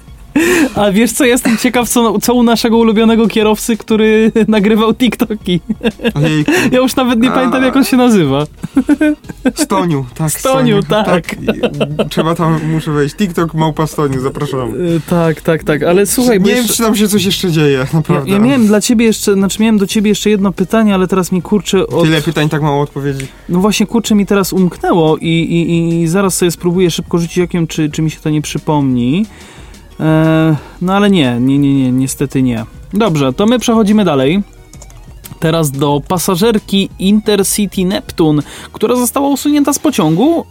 [0.75, 5.59] A wiesz co, jestem ciekaw, co, co u naszego ulubionego kierowcy, który nagrywał TikToki.
[6.13, 6.51] Ojejku.
[6.71, 7.33] Ja już nawet nie A.
[7.33, 8.45] pamiętam, jak on się nazywa.
[9.55, 10.31] Stoniu, tak.
[10.31, 11.33] Stoniu, tak.
[11.33, 13.15] I Trzeba tam, muszę wejść.
[13.15, 14.81] TikTok małpa Stoniu, zapraszam.
[14.81, 16.77] Y, tak, tak, tak, ale słuchaj, bo nie wiem, jeszcze...
[16.77, 18.31] czy tam się coś jeszcze dzieje, Ja, naprawdę.
[18.31, 21.41] ja miałem dla ciebie jeszcze, znaczy miałem do ciebie jeszcze jedno pytanie, ale teraz mi
[21.41, 22.03] kurczę od...
[22.03, 23.27] Tyle pytań, tak mało odpowiedzi.
[23.49, 27.67] No właśnie, kurczę mi teraz umknęło i, i, i zaraz sobie spróbuję szybko rzucić okiem,
[27.67, 29.25] czy, czy mi się to nie przypomni.
[29.99, 32.65] E, no ale nie, nie, nie, nie, niestety nie.
[32.93, 34.43] Dobrze, to my przechodzimy dalej.
[35.39, 40.45] Teraz do pasażerki Intercity Neptune, która została usunięta z pociągu.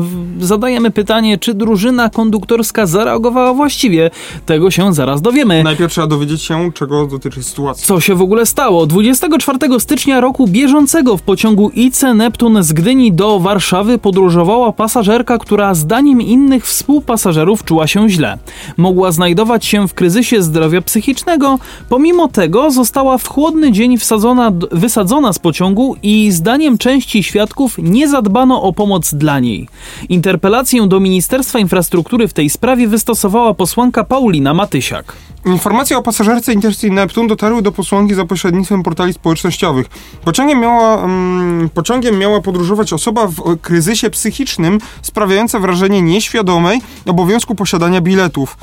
[0.00, 4.10] W- zadajemy pytanie, czy drużyna konduktorska zareagowała właściwie.
[4.46, 5.62] Tego się zaraz dowiemy.
[5.64, 7.86] Najpierw trzeba dowiedzieć się, czego dotyczy sytuacja.
[7.86, 8.86] Co się w ogóle stało?
[8.86, 15.74] 24 stycznia roku bieżącego w pociągu IC Neptun z Gdyni do Warszawy podróżowała pasażerka, która
[15.74, 18.38] zdaniem innych współpasażerów czuła się źle.
[18.76, 21.58] Mogła znajdować się w kryzysie zdrowia psychicznego,
[21.88, 27.74] pomimo tego została w chłodny dzień wsadzona wysadzona, wysadzona z pociągu i zdaniem części świadków
[27.78, 29.68] nie zadbano o pomoc dla niej.
[30.08, 35.16] Interpelację do Ministerstwa Infrastruktury w tej sprawie wystosowała posłanka Paulina Matysiak.
[35.46, 39.86] Informacje o pasażerce Intercity Neptune dotarły do posłanki za pośrednictwem portali społecznościowych.
[40.24, 48.00] Pociągiem miała, um, pociągiem miała podróżować osoba w kryzysie psychicznym sprawiająca wrażenie nieświadomej obowiązku posiadania
[48.00, 48.56] biletów.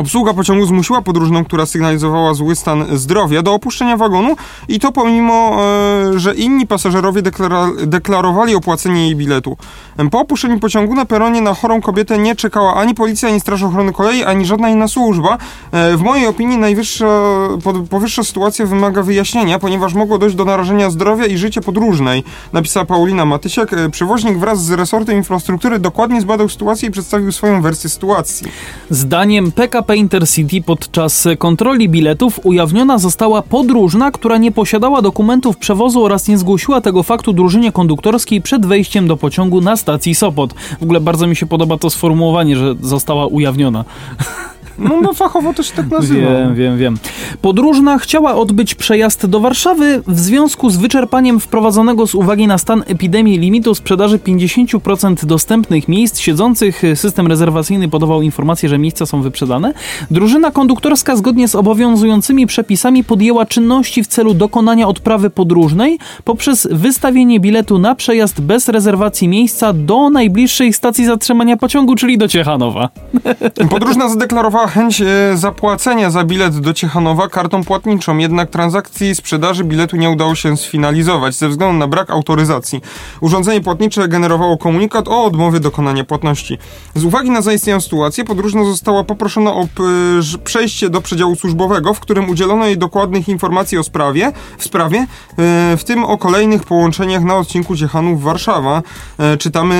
[0.00, 4.36] Obsługa pociągu zmusiła podróżną, która sygnalizowała zły stan zdrowia, do opuszczenia wagonu
[4.68, 5.56] i to pomimo,
[6.14, 9.56] e, że inni pasażerowie deklara deklarowali opłacenie jej biletu.
[10.10, 13.92] Po opuszczeniu pociągu na peronie na chorą kobietę nie czekała ani policja, ani Straż Ochrony
[13.92, 15.38] Kolei, ani żadna inna służba.
[15.72, 17.06] E, w mojej opinii najwyższa,
[17.90, 23.24] powyższa sytuacja wymaga wyjaśnienia, ponieważ mogło dojść do narażenia zdrowia i życia podróżnej, napisała Paulina
[23.24, 23.72] Matysiak.
[23.72, 28.46] E, przewoźnik wraz z resortem infrastruktury dokładnie zbadał sytuację i przedstawił swoją wersję sytuacji.
[28.90, 36.28] Zdaniem PKP Intercity podczas kontroli biletów ujawniona została podróżna, która nie posiadała dokumentów przewozu oraz
[36.28, 40.54] nie zgłosiła tego faktu drużynie konduktorskiej przed wejściem do pociągu na stacji Sopot.
[40.80, 43.84] W ogóle bardzo mi się podoba to sformułowanie, że została ujawniona.
[44.80, 46.30] No, no fachowo to się tak nazywa.
[46.30, 46.98] Wiem, wiem, wiem.
[47.42, 52.82] Podróżna chciała odbyć przejazd do Warszawy w związku z wyczerpaniem wprowadzonego z uwagi na stan
[52.86, 56.82] epidemii limitu sprzedaży 50% dostępnych miejsc siedzących.
[56.94, 59.74] System rezerwacyjny podawał informację, że miejsca są wyprzedane.
[60.10, 67.40] Drużyna konduktorska zgodnie z obowiązującymi przepisami podjęła czynności w celu dokonania odprawy podróżnej poprzez wystawienie
[67.40, 72.88] biletu na przejazd bez rezerwacji miejsca do najbliższej stacji zatrzymania pociągu, czyli do Ciechanowa.
[73.70, 79.96] Podróżna zadeklarowała chęć e, zapłacenia za bilet do Ciechanowa kartą płatniczą, jednak transakcji sprzedaży biletu
[79.96, 82.80] nie udało się sfinalizować ze względu na brak autoryzacji.
[83.20, 86.58] Urządzenie płatnicze generowało komunikat o odmowie dokonania płatności.
[86.94, 89.68] Z uwagi na zaistniałą sytuację podróżna została poproszona o
[90.44, 95.06] przejście do przedziału służbowego, w którym udzielono jej dokładnych informacji o sprawie, w sprawie, e,
[95.76, 98.82] w tym o kolejnych połączeniach na odcinku Ciechanów-Warszawa.
[99.18, 99.74] E, czytamy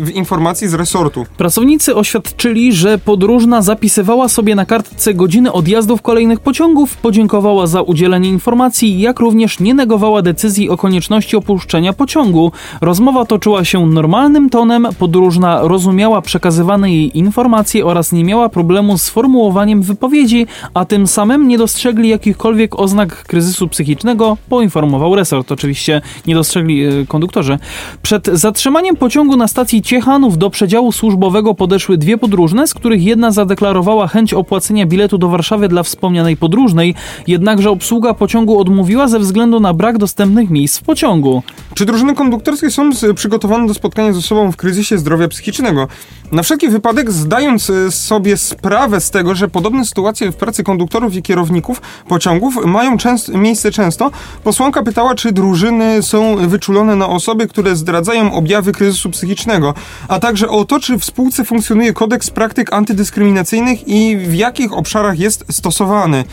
[0.00, 1.26] w informacji z resortu.
[1.36, 8.28] Pracownicy oświadczyli, że podróżna zapisywała sobie na kartce godziny odjazdów kolejnych pociągów, podziękowała za udzielenie
[8.28, 12.52] informacji, jak również nie negowała decyzji o konieczności opuszczenia pociągu.
[12.80, 19.08] Rozmowa toczyła się normalnym tonem, podróżna rozumiała przekazywane jej informacje oraz nie miała problemu z
[19.08, 25.52] formułowaniem wypowiedzi, a tym samym nie dostrzegli jakichkolwiek oznak kryzysu psychicznego, poinformował resort.
[25.52, 27.58] Oczywiście nie dostrzegli yy, konduktorzy.
[28.02, 33.30] Przed zatrzymaniem pociągu na stacji Ciechanów do przedziału służbowego podeszły dwie podróżne, z których jedna
[33.30, 36.94] zadeklarowała chęć opłacenia biletu do Warszawy dla wspomnianej podróżnej,
[37.26, 41.42] jednakże obsługa pociągu odmówiła ze względu na brak dostępnych miejsc w pociągu.
[41.74, 45.88] Czy drużyny konduktorskie są przygotowane do spotkania z osobą w kryzysie zdrowia psychicznego?
[46.32, 51.14] Na wszelki wypadek, zdając e, sobie sprawę z tego, że podobne sytuacje w pracy konduktorów
[51.14, 54.10] i kierowników pociągów mają częst miejsce często,
[54.44, 59.74] posłanka pytała, czy drużyny są wyczulone na osoby, które zdradzają objawy kryzysu psychicznego,
[60.08, 65.18] a także o to, czy w spółce funkcjonuje kodeks praktyk antydyskryminacyjnych i w jakich obszarach
[65.18, 66.24] jest stosowany.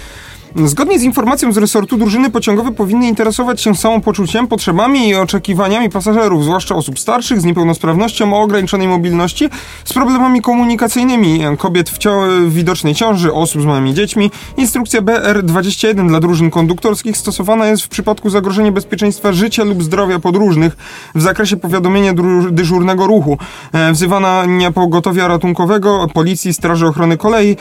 [0.55, 6.43] Zgodnie z informacją z resortu, drużyny pociągowe powinny interesować się samopoczuciem, potrzebami i oczekiwaniami pasażerów,
[6.43, 9.49] zwłaszcza osób starszych, z niepełnosprawnością o ograniczonej mobilności,
[9.85, 11.99] z problemami komunikacyjnymi, kobiet w,
[12.47, 14.31] w widocznej ciąży, osób z małymi dziećmi.
[14.57, 20.77] Instrukcja BR21 dla drużyn konduktorskich stosowana jest w przypadku zagrożenia bezpieczeństwa życia lub zdrowia podróżnych
[21.15, 22.13] w zakresie powiadomienia
[22.51, 23.37] dyżurnego ruchu,
[23.73, 27.57] e, wzywania pogotowia ratunkowego, policji, straży ochrony kolei.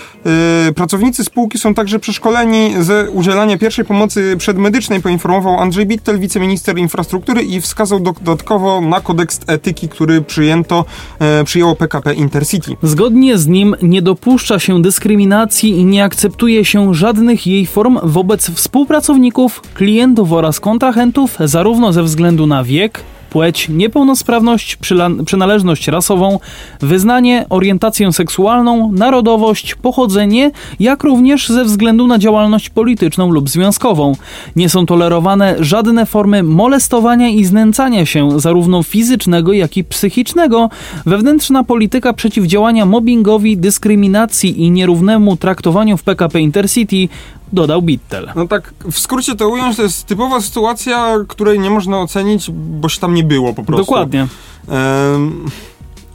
[0.69, 6.79] E, pracownicy spółki są także przeszkoleni ze udzielania pierwszej pomocy przedmedycznej poinformował Andrzej Bittel, wiceminister
[6.79, 10.85] infrastruktury i wskazał dodatkowo na kodeks etyki, który przyjęto,
[11.19, 12.77] e, przyjęło PKP Intercity.
[12.83, 18.51] Zgodnie z nim nie dopuszcza się dyskryminacji i nie akceptuje się żadnych jej form wobec
[18.51, 24.79] współpracowników, klientów oraz kontrahentów, zarówno ze względu na wiek, płeć, niepełnosprawność,
[25.25, 26.39] przynależność rasową,
[26.81, 30.51] wyznanie, orientację seksualną, narodowość, pochodzenie,
[30.81, 34.13] jak również ze względu na działalność polityczną lub związkową.
[34.57, 40.71] Nie są tolerowane żadne formy molestowania i znęcania się, zarówno fizycznego, jak i psychicznego.
[41.07, 47.09] Wewnętrzna polityka przeciwdziałania mobbingowi, dyskryminacji i nierównemu traktowaniu w PKP Intercity
[47.53, 48.33] dodał Bittel.
[48.37, 52.89] No tak, w skrócie to ująć, to jest typowa sytuacja, której nie można ocenić, bo
[52.89, 53.85] się tam nie było po prostu.
[53.85, 54.27] Dokładnie.
[54.69, 55.47] Um,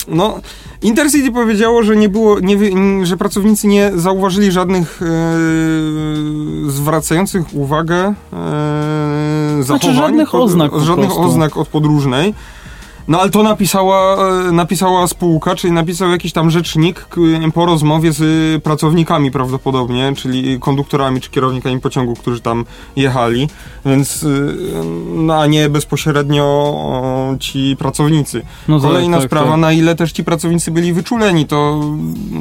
[0.07, 0.39] no,
[0.83, 2.57] Intercity powiedziało, że nie było, nie,
[3.05, 5.05] że pracownicy nie zauważyli żadnych e,
[6.71, 8.13] zwracających uwagę e,
[9.59, 9.63] zachowań.
[9.63, 10.71] Znaczy żadnych oznak.
[10.79, 12.33] Żadnych oznak od podróżnej.
[13.07, 17.21] No ale to napisała, e, napisała spółka, czyli napisał jakiś tam rzecznik k-
[17.53, 23.47] po rozmowie z y, pracownikami prawdopodobnie, czyli konduktorami czy kierownikami pociągu, którzy tam jechali,
[23.85, 24.25] więc
[25.15, 28.41] no, a nie bezpośrednio ci pracownicy.
[28.67, 29.59] No tak, Kolejna tak, sprawa, tak.
[29.59, 31.81] na ile też ci pracownicy byli wyczuleni, to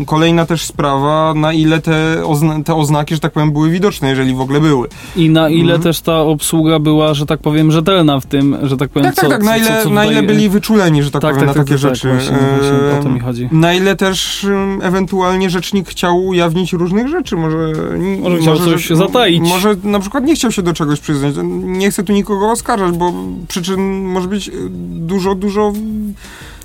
[0.06, 4.34] kolejna też sprawa, na ile te, ozna- te oznaki, że tak powiem, były widoczne, jeżeli
[4.34, 4.88] w ogóle były.
[5.16, 5.82] I na ile Mhm.
[5.82, 9.24] też ta obsługa była, że tak powiem, rzetelna w tym, że tak powiem, Tak, tak,
[9.24, 11.56] co, tak, na co- ile, co na ile byli wyczuleni, że tak, Tak, powiem, tak,
[11.56, 12.08] na tak, takie tak, rzeczy.
[12.08, 13.48] właśnie, właśnie o to mi chodzi.
[13.52, 14.46] Na ile też
[14.82, 17.72] ewentualnie rzecznik chciał ujawnić różnych rzeczy, może...
[18.20, 19.40] Może chciał coś że- zataić.
[19.48, 21.34] Może na przykład nie chciał się do czegoś przyznać.
[21.62, 23.12] Nie chcę tu nikogo oskarżać, bo
[23.48, 24.52] przyczyn może być e,
[24.90, 25.72] dużo, dużo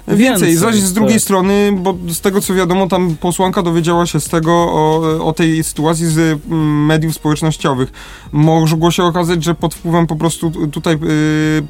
[0.07, 0.55] więcej.
[0.55, 1.21] Zaś z drugiej tak.
[1.21, 5.63] strony, bo z tego co wiadomo, tam posłanka dowiedziała się z tego o, o tej
[5.63, 7.91] sytuacji z mm, mediów społecznościowych.
[8.31, 10.97] Mogło się okazać, że pod wpływem po prostu tutaj y,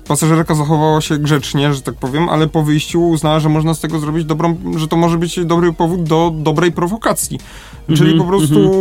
[0.08, 4.00] pasażerka zachowała się grzecznie, że tak powiem, ale po wyjściu uznała, że można z tego
[4.00, 7.40] zrobić dobrą, że to może być dobry powód do dobrej prowokacji.
[7.88, 8.72] Czyli Mhm, po prostu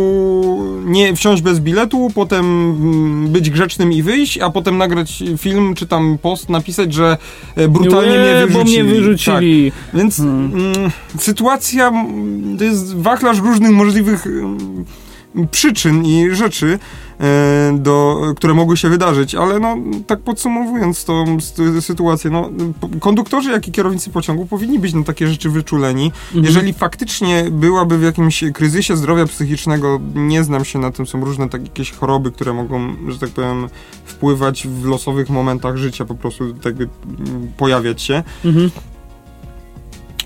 [0.85, 5.87] nie wsiąść bez biletu, potem mm, być grzecznym i wyjść, a potem nagrać film czy
[5.87, 7.17] tam post, napisać, że
[7.55, 8.53] e, brutalnie Łe, mnie wyrzucili.
[8.53, 9.35] bo mnie wyrzucili.
[9.35, 9.43] Tak.
[9.93, 10.51] Więc Hmm.
[10.55, 14.85] mm, sytuacja mm, to jest wachlarz różnych możliwych mm,
[15.51, 16.79] przyczyn i rzeczy,
[17.19, 19.77] e, do, które mogły się wydarzyć, ale no,
[20.07, 22.49] tak podsumowując tą sy- sytuację, no,
[22.99, 26.05] konduktorzy, jak i kierownicy pociągu powinni być na takie rzeczy wyczuleni.
[26.05, 26.45] Mhm.
[26.45, 31.49] Jeżeli faktycznie byłaby w jakimś kryzysie zdrowia psychicznego, nie znam się na tym, są różne
[31.49, 33.69] takie jakieś choroby, które mogą, że tak powiem,
[34.05, 36.91] wpływać w losowych momentach życia, po prostu tak mm,
[37.57, 38.23] pojawiać się.
[38.45, 38.71] Mhm.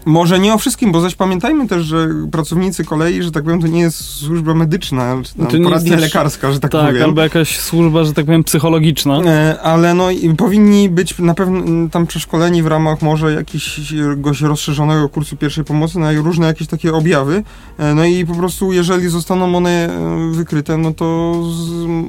[0.05, 3.67] Może nie o wszystkim, bo zaś pamiętajmy też, że pracownicy kolei, że tak powiem, to
[3.67, 6.85] nie jest służba medyczna, czy tam To nie jest poradnia też- lekarska, że tak, Tak,
[6.87, 7.03] powiem.
[7.03, 9.21] albo jakaś służba, że tak powiem, psychologiczna.
[9.25, 14.41] E, Ale no i powinni być na pewno m, tam przeszkoleni w ramach może jakiegoś
[14.41, 17.43] rozszerzonego kursu pierwszej pomocy na różne jakieś takie objawy.
[17.77, 22.05] E, No i po prostu jeżeli zostaną one e, wykryte, no to z, m,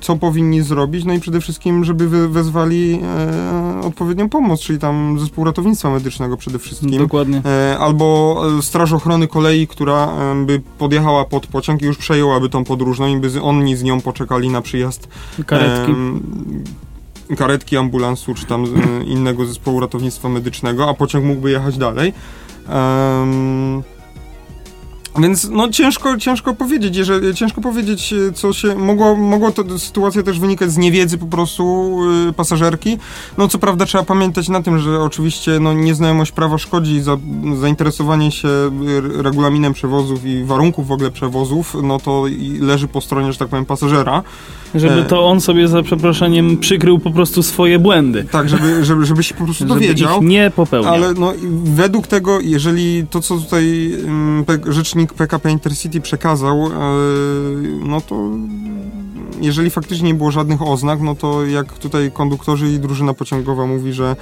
[0.00, 1.04] co powinni zrobić?
[1.04, 3.00] No i przede wszystkim, żeby wezwali
[3.82, 6.89] odpowiednią pomoc, czyli tam zespół ratownictwa medycznego przede wszystkim.
[6.98, 7.42] Dokładnie.
[7.44, 10.08] E, albo e, Straż Ochrony Kolei, która
[10.46, 14.48] by podjechała pod pociąg i już przejęłaby tą podróżną i by oni z nią poczekali
[14.48, 15.08] na przyjazd
[15.46, 15.92] Karetki.
[17.36, 22.12] karetki ambulansu czy tam e, innego zespołu ratownictwa medycznego, a pociąg mógłby jechać dalej.
[25.18, 30.22] Więc no ciężko, ciężko powiedzieć, jeżeli, ciężko powiedzieć, e, co się mogło, mogło to sytuacja
[30.22, 31.96] też wynikać z niewiedzy po prostu
[32.28, 32.98] y, pasażerki.
[33.38, 37.16] No co prawda trzeba pamiętać na tym, że oczywiście no, nieznajomość prawa szkodzi, za,
[37.60, 42.24] zainteresowanie się y, regulaminem przewozów i warunków w ogóle przewozów, no to
[42.60, 44.22] leży po stronie, że tak powiem, pasażera.
[44.74, 48.24] Żeby e, to on sobie za przeproszeniem przykrył po prostu swoje błędy.
[48.30, 50.22] Tak, żeby, żeby, żeby się po prostu Żeby dowiedział.
[50.22, 50.94] nie popełniał.
[50.94, 51.32] Ale no,
[51.64, 56.70] według tego, jeżeli to, co tutaj ym, P- rzecznik PKP Intercity przekazał, yy,
[57.84, 58.16] no to
[59.40, 63.92] jeżeli faktycznie nie było żadnych oznak, no to jak tutaj konduktorzy i drużyna pociągowa mówi,
[63.92, 64.16] że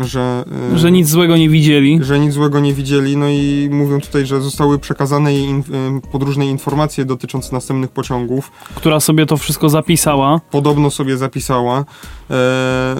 [0.00, 1.98] że, yy, Że nic złego nie widzieli.
[2.02, 6.00] że nic złego nie widzieli, no i mówią tutaj, że zostały przekazane jej in, ym,
[6.12, 10.40] podróżne informacje dotyczące następnych pociągów która sobie to wszystko zapisała.
[10.50, 11.84] podobno sobie zapisała,
[12.30, 12.34] e,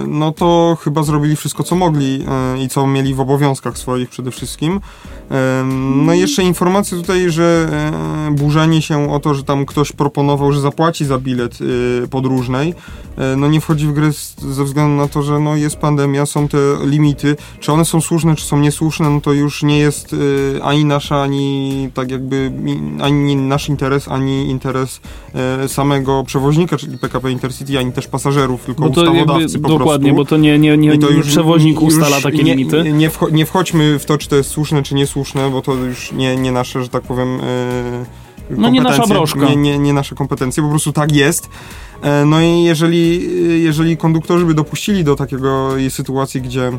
[0.07, 2.25] no to chyba zrobili wszystko, co mogli
[2.55, 4.79] e, i co mieli w obowiązkach swoich przede wszystkim.
[5.31, 5.63] E,
[6.05, 7.67] no i jeszcze informacje tutaj, że
[8.29, 11.57] e, burzenie się o to, że tam ktoś proponował, że zapłaci za bilet
[12.03, 12.73] e, podróżnej,
[13.17, 16.25] e, no nie wchodzi w grę z, ze względu na to, że no jest pandemia,
[16.25, 17.35] są te limity.
[17.59, 20.15] Czy one są słuszne, czy są niesłuszne, no to już nie jest
[20.57, 22.51] e, ani nasza, ani tak jakby,
[23.01, 24.99] ani nasz interes, ani interes
[25.63, 30.13] e, samego przewoźnika, czyli PKP Intercity, ani też pasażerów, tylko Bo to ustawodawcy po dokładnie,
[30.13, 30.23] prostu.
[30.23, 32.91] bo to nie, nie, nie, to nie już- przewoźnik już ustala takie nie, limity.
[32.93, 36.11] Nie, wcho- nie wchodźmy w to, czy to jest słuszne, czy niesłuszne, bo to już
[36.11, 37.39] nie, nie nasze, że tak powiem.
[37.43, 38.05] E,
[38.49, 39.39] No nie nasza broszka.
[39.39, 41.49] Nie, nie, nie nasze kompetencje, po prostu tak jest.
[42.05, 43.23] E, no i jeżeli,
[43.63, 46.71] jeżeli konduktorzy by dopuścili do takiego sytuacji, gdzie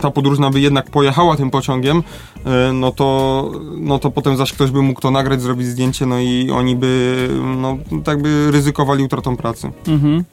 [0.00, 2.02] ta podróżna by jednak pojechała tym pociągiem,
[2.44, 6.20] e, no to, no to potem zaś ktoś by mógł to nagrać, zrobić zdjęcie, no
[6.20, 9.70] i oni by, no tak by ryzykowali utratą pracy.
[9.88, 10.24] Mhm.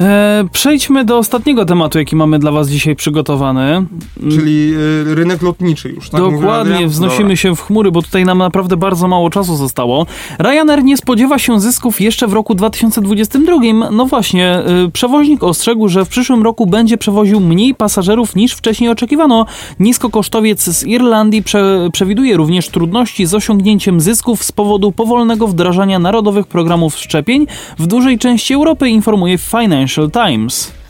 [0.00, 3.86] E, przejdźmy do ostatniego tematu, jaki mamy dla Was dzisiaj przygotowany.
[4.30, 4.72] Czyli
[5.10, 6.20] e, rynek lotniczy już, tak?
[6.20, 7.36] Dokładnie, wznosimy Dobra.
[7.36, 10.06] się w chmury, bo tutaj nam naprawdę bardzo mało czasu zostało.
[10.38, 13.56] Ryanair nie spodziewa się zysków jeszcze w roku 2022.
[13.90, 18.90] No właśnie, y, przewoźnik ostrzegł, że w przyszłym roku będzie przewoził mniej pasażerów niż wcześniej
[18.90, 19.46] oczekiwano.
[19.80, 26.46] Niskokosztowiec z Irlandii prze, przewiduje również trudności z osiągnięciem zysków z powodu powolnego wdrażania narodowych
[26.46, 27.46] programów szczepień
[27.78, 29.38] w dużej części Europy, informuje
[29.82, 30.81] Financial Times.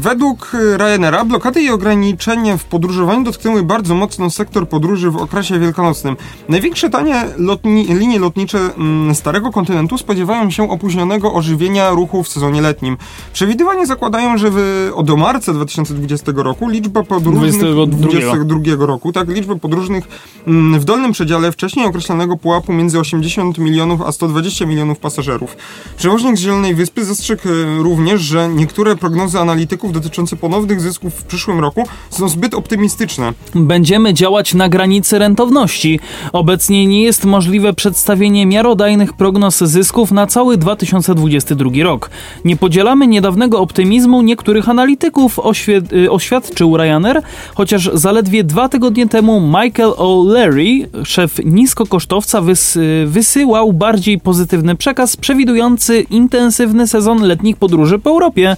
[0.00, 6.16] Według Ryanaira blokady i ograniczenia w podróżowaniu dotknęły bardzo mocno sektor podróży w okresie wielkanocnym.
[6.48, 12.62] Największe tanie lotni, linie lotnicze mm, Starego Kontynentu spodziewają się opóźnionego ożywienia ruchu w sezonie
[12.62, 12.96] letnim.
[13.32, 18.08] Przewidywania zakładają, że w, do marca 2020 roku liczba podróżnych 22.
[18.08, 20.08] 22 roku, tak, liczba podróżnych
[20.46, 25.56] mm, w dolnym przedziale wcześniej określonego pułapu między 80 milionów a 120 milionów pasażerów.
[25.96, 31.24] Przewoźnik z Zielonej Wyspy zastrzegł e, również, że niektóre prognozy analityków dotyczące ponownych zysków w
[31.24, 33.32] przyszłym roku są zbyt optymistyczne.
[33.54, 36.00] Będziemy działać na granicy rentowności.
[36.32, 42.10] Obecnie nie jest możliwe przedstawienie miarodajnych prognoz zysków na cały 2022 rok.
[42.44, 47.22] Nie podzielamy niedawnego optymizmu niektórych analityków, oświe- y, oświadczył Ryanair,
[47.54, 55.16] chociaż zaledwie dwa tygodnie temu Michael O'Leary, szef niskokosztowca, wys- y, wysyłał bardziej pozytywny przekaz
[55.16, 58.56] przewidujący intensywny sezon letnich podróży po Europie.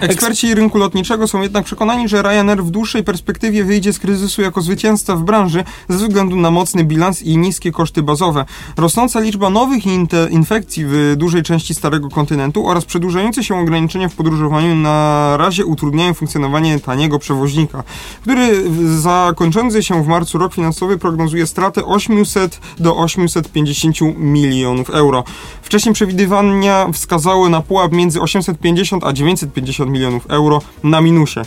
[0.00, 4.60] Eksperci rynku lotniczego są jednak przekonani, że Ryanair w dłuższej perspektywie wyjdzie z kryzysu jako
[4.60, 8.44] zwycięzca w branży ze względu na mocny bilans i niskie koszty bazowe.
[8.76, 9.86] Rosnąca liczba nowych
[10.30, 16.14] infekcji w dużej części Starego Kontynentu oraz przedłużające się ograniczenia w podróżowaniu na razie utrudniają
[16.14, 17.82] funkcjonowanie taniego przewoźnika,
[18.22, 18.70] który
[19.00, 25.24] zakończący się w marcu rok finansowy prognozuje stratę 800 do 850 milionów euro.
[25.62, 31.40] Wcześniej przewidywania wskazały na pułap między 850 a 950 milionów euro na minusie.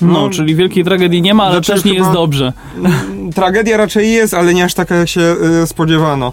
[0.00, 2.52] No, No, czyli wielkiej tragedii nie ma, ale znaczy też nie jest dobrze.
[2.76, 6.32] Mm, Tragedia raczej jest, ale nie aż taka jak się y, spodziewano.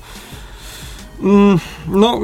[1.24, 2.20] Mm, No,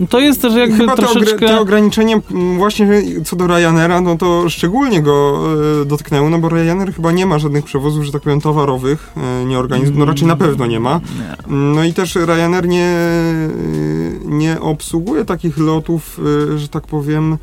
[0.00, 1.46] y, To jest też jakby chyba troszeczkę...
[1.46, 2.88] te ograniczenia mm, właśnie
[3.24, 5.44] co do Ryanaira, no to szczególnie go
[5.82, 9.44] y, dotknęły, no bo Ryanair chyba nie ma żadnych przewozów, że tak powiem, towarowych, y,
[9.44, 11.00] nie organizuje, no raczej na pewno nie ma.
[11.48, 16.20] No i też Ryanair nie, y, nie obsługuje takich lotów,
[16.54, 17.38] y, że tak powiem,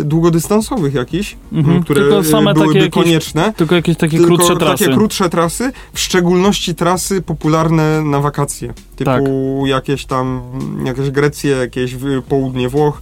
[0.00, 3.52] y, długodystansowych jakichś, Mhm, które tylko same y, byłyby takie jakieś- konieczne.
[3.56, 4.84] Tylko jakieś takie Tylko krótsze trasy.
[4.84, 8.68] takie krótsze trasy, w szczególności trasy popularne na wakacje.
[8.96, 9.22] Typu Tak.
[9.70, 10.42] jakieś tam,
[10.84, 11.96] jakieś Grecje, jakieś
[12.28, 13.00] południe Włoch.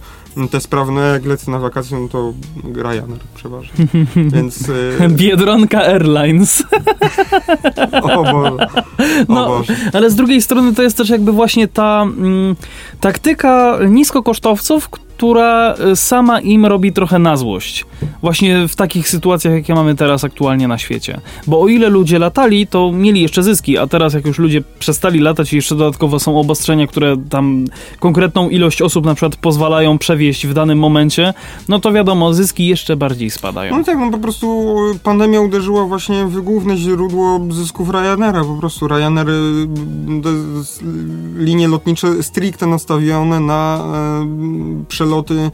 [0.51, 2.33] Te sprawne, jak lecę na wakacje, no to
[2.75, 3.87] Ryanair przeważnie.
[4.33, 4.69] Więc...
[4.69, 6.63] y, Biedronka Airlines.
[8.03, 8.67] o Boże.
[9.27, 9.75] O No, Boże.
[9.93, 12.55] Ale z drugiej strony to jest też jakby właśnie ta mm,
[12.99, 17.85] taktyka niskokosztowców, która y, sama im robi trochę na złość.
[18.21, 21.21] Właśnie w takich sytuacjach, jakie mamy teraz aktualnie na świecie.
[21.47, 25.19] Bo o ile ludzie latali, to mieli jeszcze zyski, a teraz jak już ludzie przestali
[25.19, 27.65] latać i jeszcze dodatkowo są obostrzenia, które tam
[27.99, 31.33] konkretną ilość osób na przykład pozwalają przewieźć w danym momencie,
[31.69, 33.77] no to wiadomo, zyski jeszcze bardziej spadają.
[33.77, 38.43] No tak, no po prostu pandemia uderzyła właśnie w główne źródło zysków Ryanaira.
[38.43, 39.27] Po prostu Ryanair,
[40.57, 40.83] jest
[41.37, 44.27] linie lotnicze stricte nastawione na e,
[45.11, 45.51] przeloty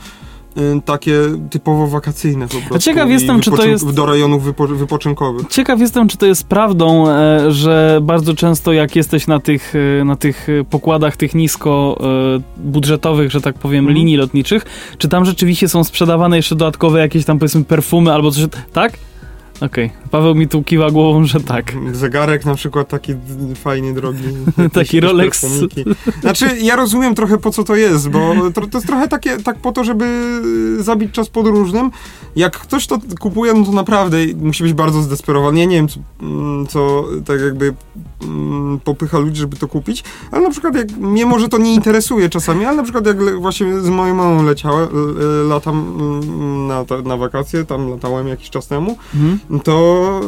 [0.58, 2.80] e, takie typowo wakacyjne po prostu.
[2.80, 5.48] ciekaw jestem, czy to jest- Do rejonów wypo, wypoczynkowych.
[5.48, 10.04] Ciekaw jestem, czy to jest prawdą, e, że bardzo często jak jesteś na tych, e,
[10.06, 11.98] na tych pokładach tych nisko
[12.38, 13.98] e, budżetowych, że tak powiem, Mhm.
[13.98, 14.66] linii lotniczych,
[14.98, 18.44] czy tam rzeczywiście są sprzedawane jeszcze dodatkowe jakieś tam powiedzmy perfumy albo coś,
[18.74, 18.94] tak?
[19.66, 21.74] Okej, Paweł mi tu kiwa głową, że tak.
[21.92, 23.14] Zegarek na przykład taki
[23.56, 24.24] fajny, drogi.
[24.74, 25.46] Taki Rolex.
[26.22, 29.58] Znaczy, ja rozumiem trochę po co to jest, bo to, to jest trochę takie, tak
[29.58, 30.06] po to, żeby
[30.80, 31.92] zabić czas podróżnym.
[32.36, 35.60] Jak ktoś to kupuje, no to naprawdę musi być bardzo zdesperowany.
[35.60, 37.74] Ja nie wiem, co, mm, co tak jakby
[38.24, 42.30] mm, popycha ludzi, żeby to kupić, ale na przykład jak mnie może to nie interesuje
[42.30, 44.88] czasami, ale na przykład jak właśnie z moją mamą leciałem,
[45.48, 49.40] latam mm, na, na wakacje, tam latałem jakiś czas temu, Mhm.
[49.60, 50.22] To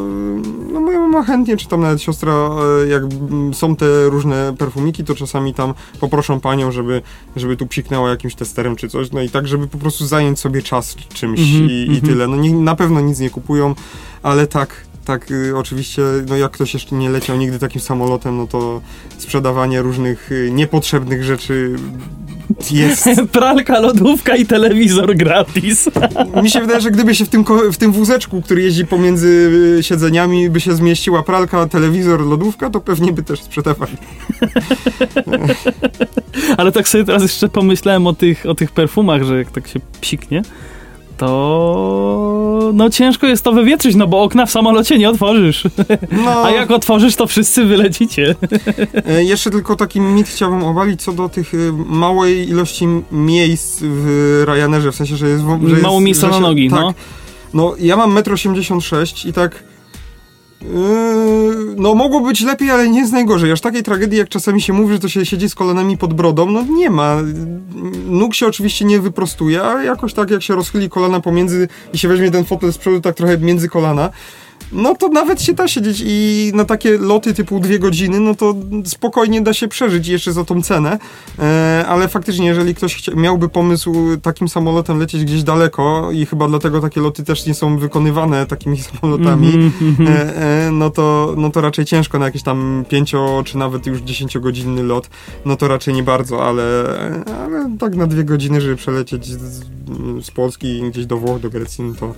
[0.74, 2.50] no moja mama chętnie, czy tam nawet siostra,
[2.84, 7.02] e, jak mm, są te różne perfumiki, to czasami tam poproszą panią, żeby,
[7.36, 10.62] żeby tu psiknęła jakimś testerem czy coś, no i tak, żeby po prostu zająć sobie
[10.62, 12.02] czas czymś Mhm, i, i mhm.
[12.02, 12.28] tyle.
[12.28, 13.76] No nie, na pewno nic nie kupują,
[14.24, 18.48] ale tak, tak, y, oczywiście, no jak ktoś jeszcze nie leciał nigdy takim samolotem, no
[18.48, 18.82] to
[19.18, 21.76] sprzedawanie różnych y, niepotrzebnych rzeczy
[22.72, 25.90] jest Pralka, lodówka i telewizor gratis.
[26.44, 29.28] Mi się wydaje, że gdyby się w tym, w tym wózeczku, który jeździ pomiędzy
[29.80, 33.98] y, siedzeniami, by się zmieściła pralka, telewizor, lodówka, to pewnie by też sprzedawali.
[36.58, 39.80] Ale tak sobie teraz jeszcze pomyślałem o tych, o tych perfumach, że jak tak się
[40.02, 40.42] psiknie,
[41.18, 45.64] to no ciężko jest to wywietrzyć, no bo okna w samolocie nie otworzysz.
[46.26, 48.36] No, A jak otworzysz, to wszyscy wylecicie.
[49.08, 54.44] e, jeszcze tylko taki mit chciałbym obalić co do tych y, małej ilości miejsc w
[54.48, 55.44] Ryanerze, w sensie, że jest...
[55.66, 56.94] Że Mało jest, miejsca że na się- nogi, tak, no.
[57.54, 59.64] No, ja mam 1,86 m i tak
[61.78, 63.52] no mogło być lepiej, ale nie jest najgorzej.
[63.52, 66.52] Aż takiej tragedii, jak czasami się mówi, że to się siedzi z kolanami pod brodą,
[66.52, 67.18] no nie ma.
[68.08, 72.08] Nóg się oczywiście nie wyprostuje, ale jakoś tak jak się rozchyli kolana pomiędzy i się
[72.08, 74.10] weźmie ten fotel z przodu tak trochę między kolana,
[74.72, 78.56] no to nawet się da siedzieć i na takie loty typu dwie godziny, no to
[78.86, 81.00] spokojnie da się przeżyć jeszcze za tą cenę,
[81.40, 86.48] e, ale faktycznie jeżeli ktoś chcia, miałby pomysł takim samolotem lecieć gdzieś daleko i chyba
[86.48, 90.10] dlatego takie loty też nie są wykonywane takimi samolotami, mm -hmm.
[90.10, 94.02] e, e, no, to, no to raczej ciężko na jakiś tam pięcio czy nawet już
[94.02, 95.10] dziesięciogodzinny lot,
[95.46, 96.64] no to raczej nie bardzo, ale,
[97.44, 99.64] ale tak na dwie godziny, żeby przelecieć z,
[100.22, 102.14] z Polski gdzieś do Włoch, do Grecji, no to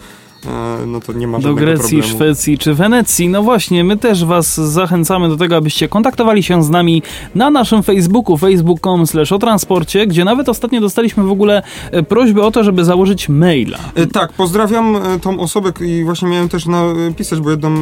[0.88, 2.17] no to nie ma Do Grecji, problemu.
[2.17, 3.29] Szwecji czy Wenecji.
[3.29, 7.03] No właśnie, my też was zachęcamy do tego, abyście kontaktowali się z nami
[7.35, 12.51] na naszym Facebooku, facebook.com o transporcie, gdzie nawet ostatnio dostaliśmy w ogóle e, prośbę o
[12.51, 13.77] to, żeby założyć maila.
[13.95, 17.75] E, tak, pozdrawiam tą osobę i właśnie miałem też napisać, bo jedną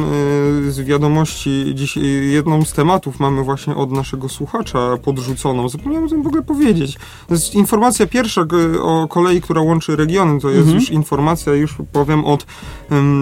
[0.68, 1.96] z wiadomości, dziś
[2.30, 5.68] jedną z tematów mamy właśnie od naszego słuchacza podrzuconą.
[5.68, 6.98] Zapomniałem o tym w ogóle powiedzieć.
[7.28, 8.46] To jest informacja pierwsza
[8.82, 10.40] o kolei, która łączy regiony.
[10.40, 10.78] To jest mhm.
[10.78, 12.45] już informacja, już powiem, od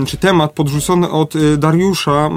[0.06, 2.30] czy temat podrzucony od y, Dariusza,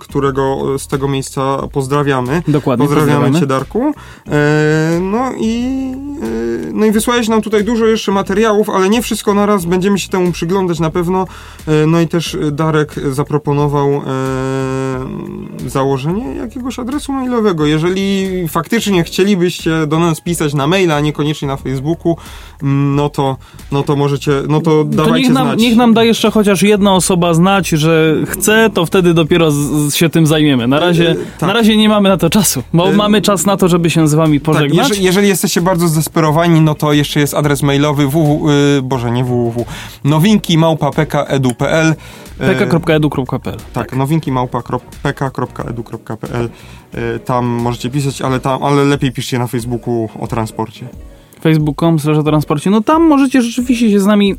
[0.00, 2.42] którego z tego miejsca pozdrawiamy.
[2.48, 2.86] Dokładnie.
[2.86, 3.40] Pozdrawiamy, pozdrawiamy.
[3.40, 3.92] Cię, Darku.
[4.28, 5.76] E, no i,
[6.22, 9.64] e, no i wysłałeś nam tutaj dużo jeszcze materiałów, ale nie wszystko naraz.
[9.64, 11.26] Będziemy się temu przyglądać na pewno.
[11.66, 14.02] E, no i też Darek zaproponował
[15.66, 17.66] założenie jakiegoś adresu mailowego.
[17.66, 22.16] Jeżeli faktycznie chcielibyście do nas pisać na maila, a niekoniecznie na Facebooku,
[22.62, 23.36] no to,
[23.72, 25.60] no to możecie, no to, to dawajcie niech nam, znać.
[25.60, 29.94] Niech nam da jeszcze chociaż jedna osoba znać, że chce, to wtedy dopiero z, z
[29.94, 30.66] się tym zajmiemy.
[30.66, 31.48] Na razie, yy, tak.
[31.48, 34.08] na razie nie mamy na to czasu, bo yy, mamy czas na to, żeby się
[34.08, 34.78] z wami tak, pożegnać.
[34.78, 39.10] Tak, jeżeli, jeżeli, jesteście bardzo zdesperowani, no to jeszcze jest adres mailowy www, yy, boże
[39.10, 39.64] nie www,
[40.04, 41.94] nowinki małpa.pk.edu.pl
[42.38, 43.96] pk.edu.pl Tak, tak.
[43.96, 46.48] nowinki małpa.pk.edu.pl
[47.24, 50.88] Tam możecie pisać, ale, tam, ale lepiej piszcie na Facebooku o transporcie
[51.40, 54.36] facebook.com transporcie, no tam możecie rzeczywiście się z nami e,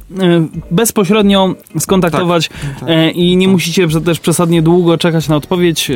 [0.71, 3.51] bezpośrednio skontaktować tak, tak, e, i nie tak.
[3.51, 5.91] musicie też przesadnie długo czekać na odpowiedź.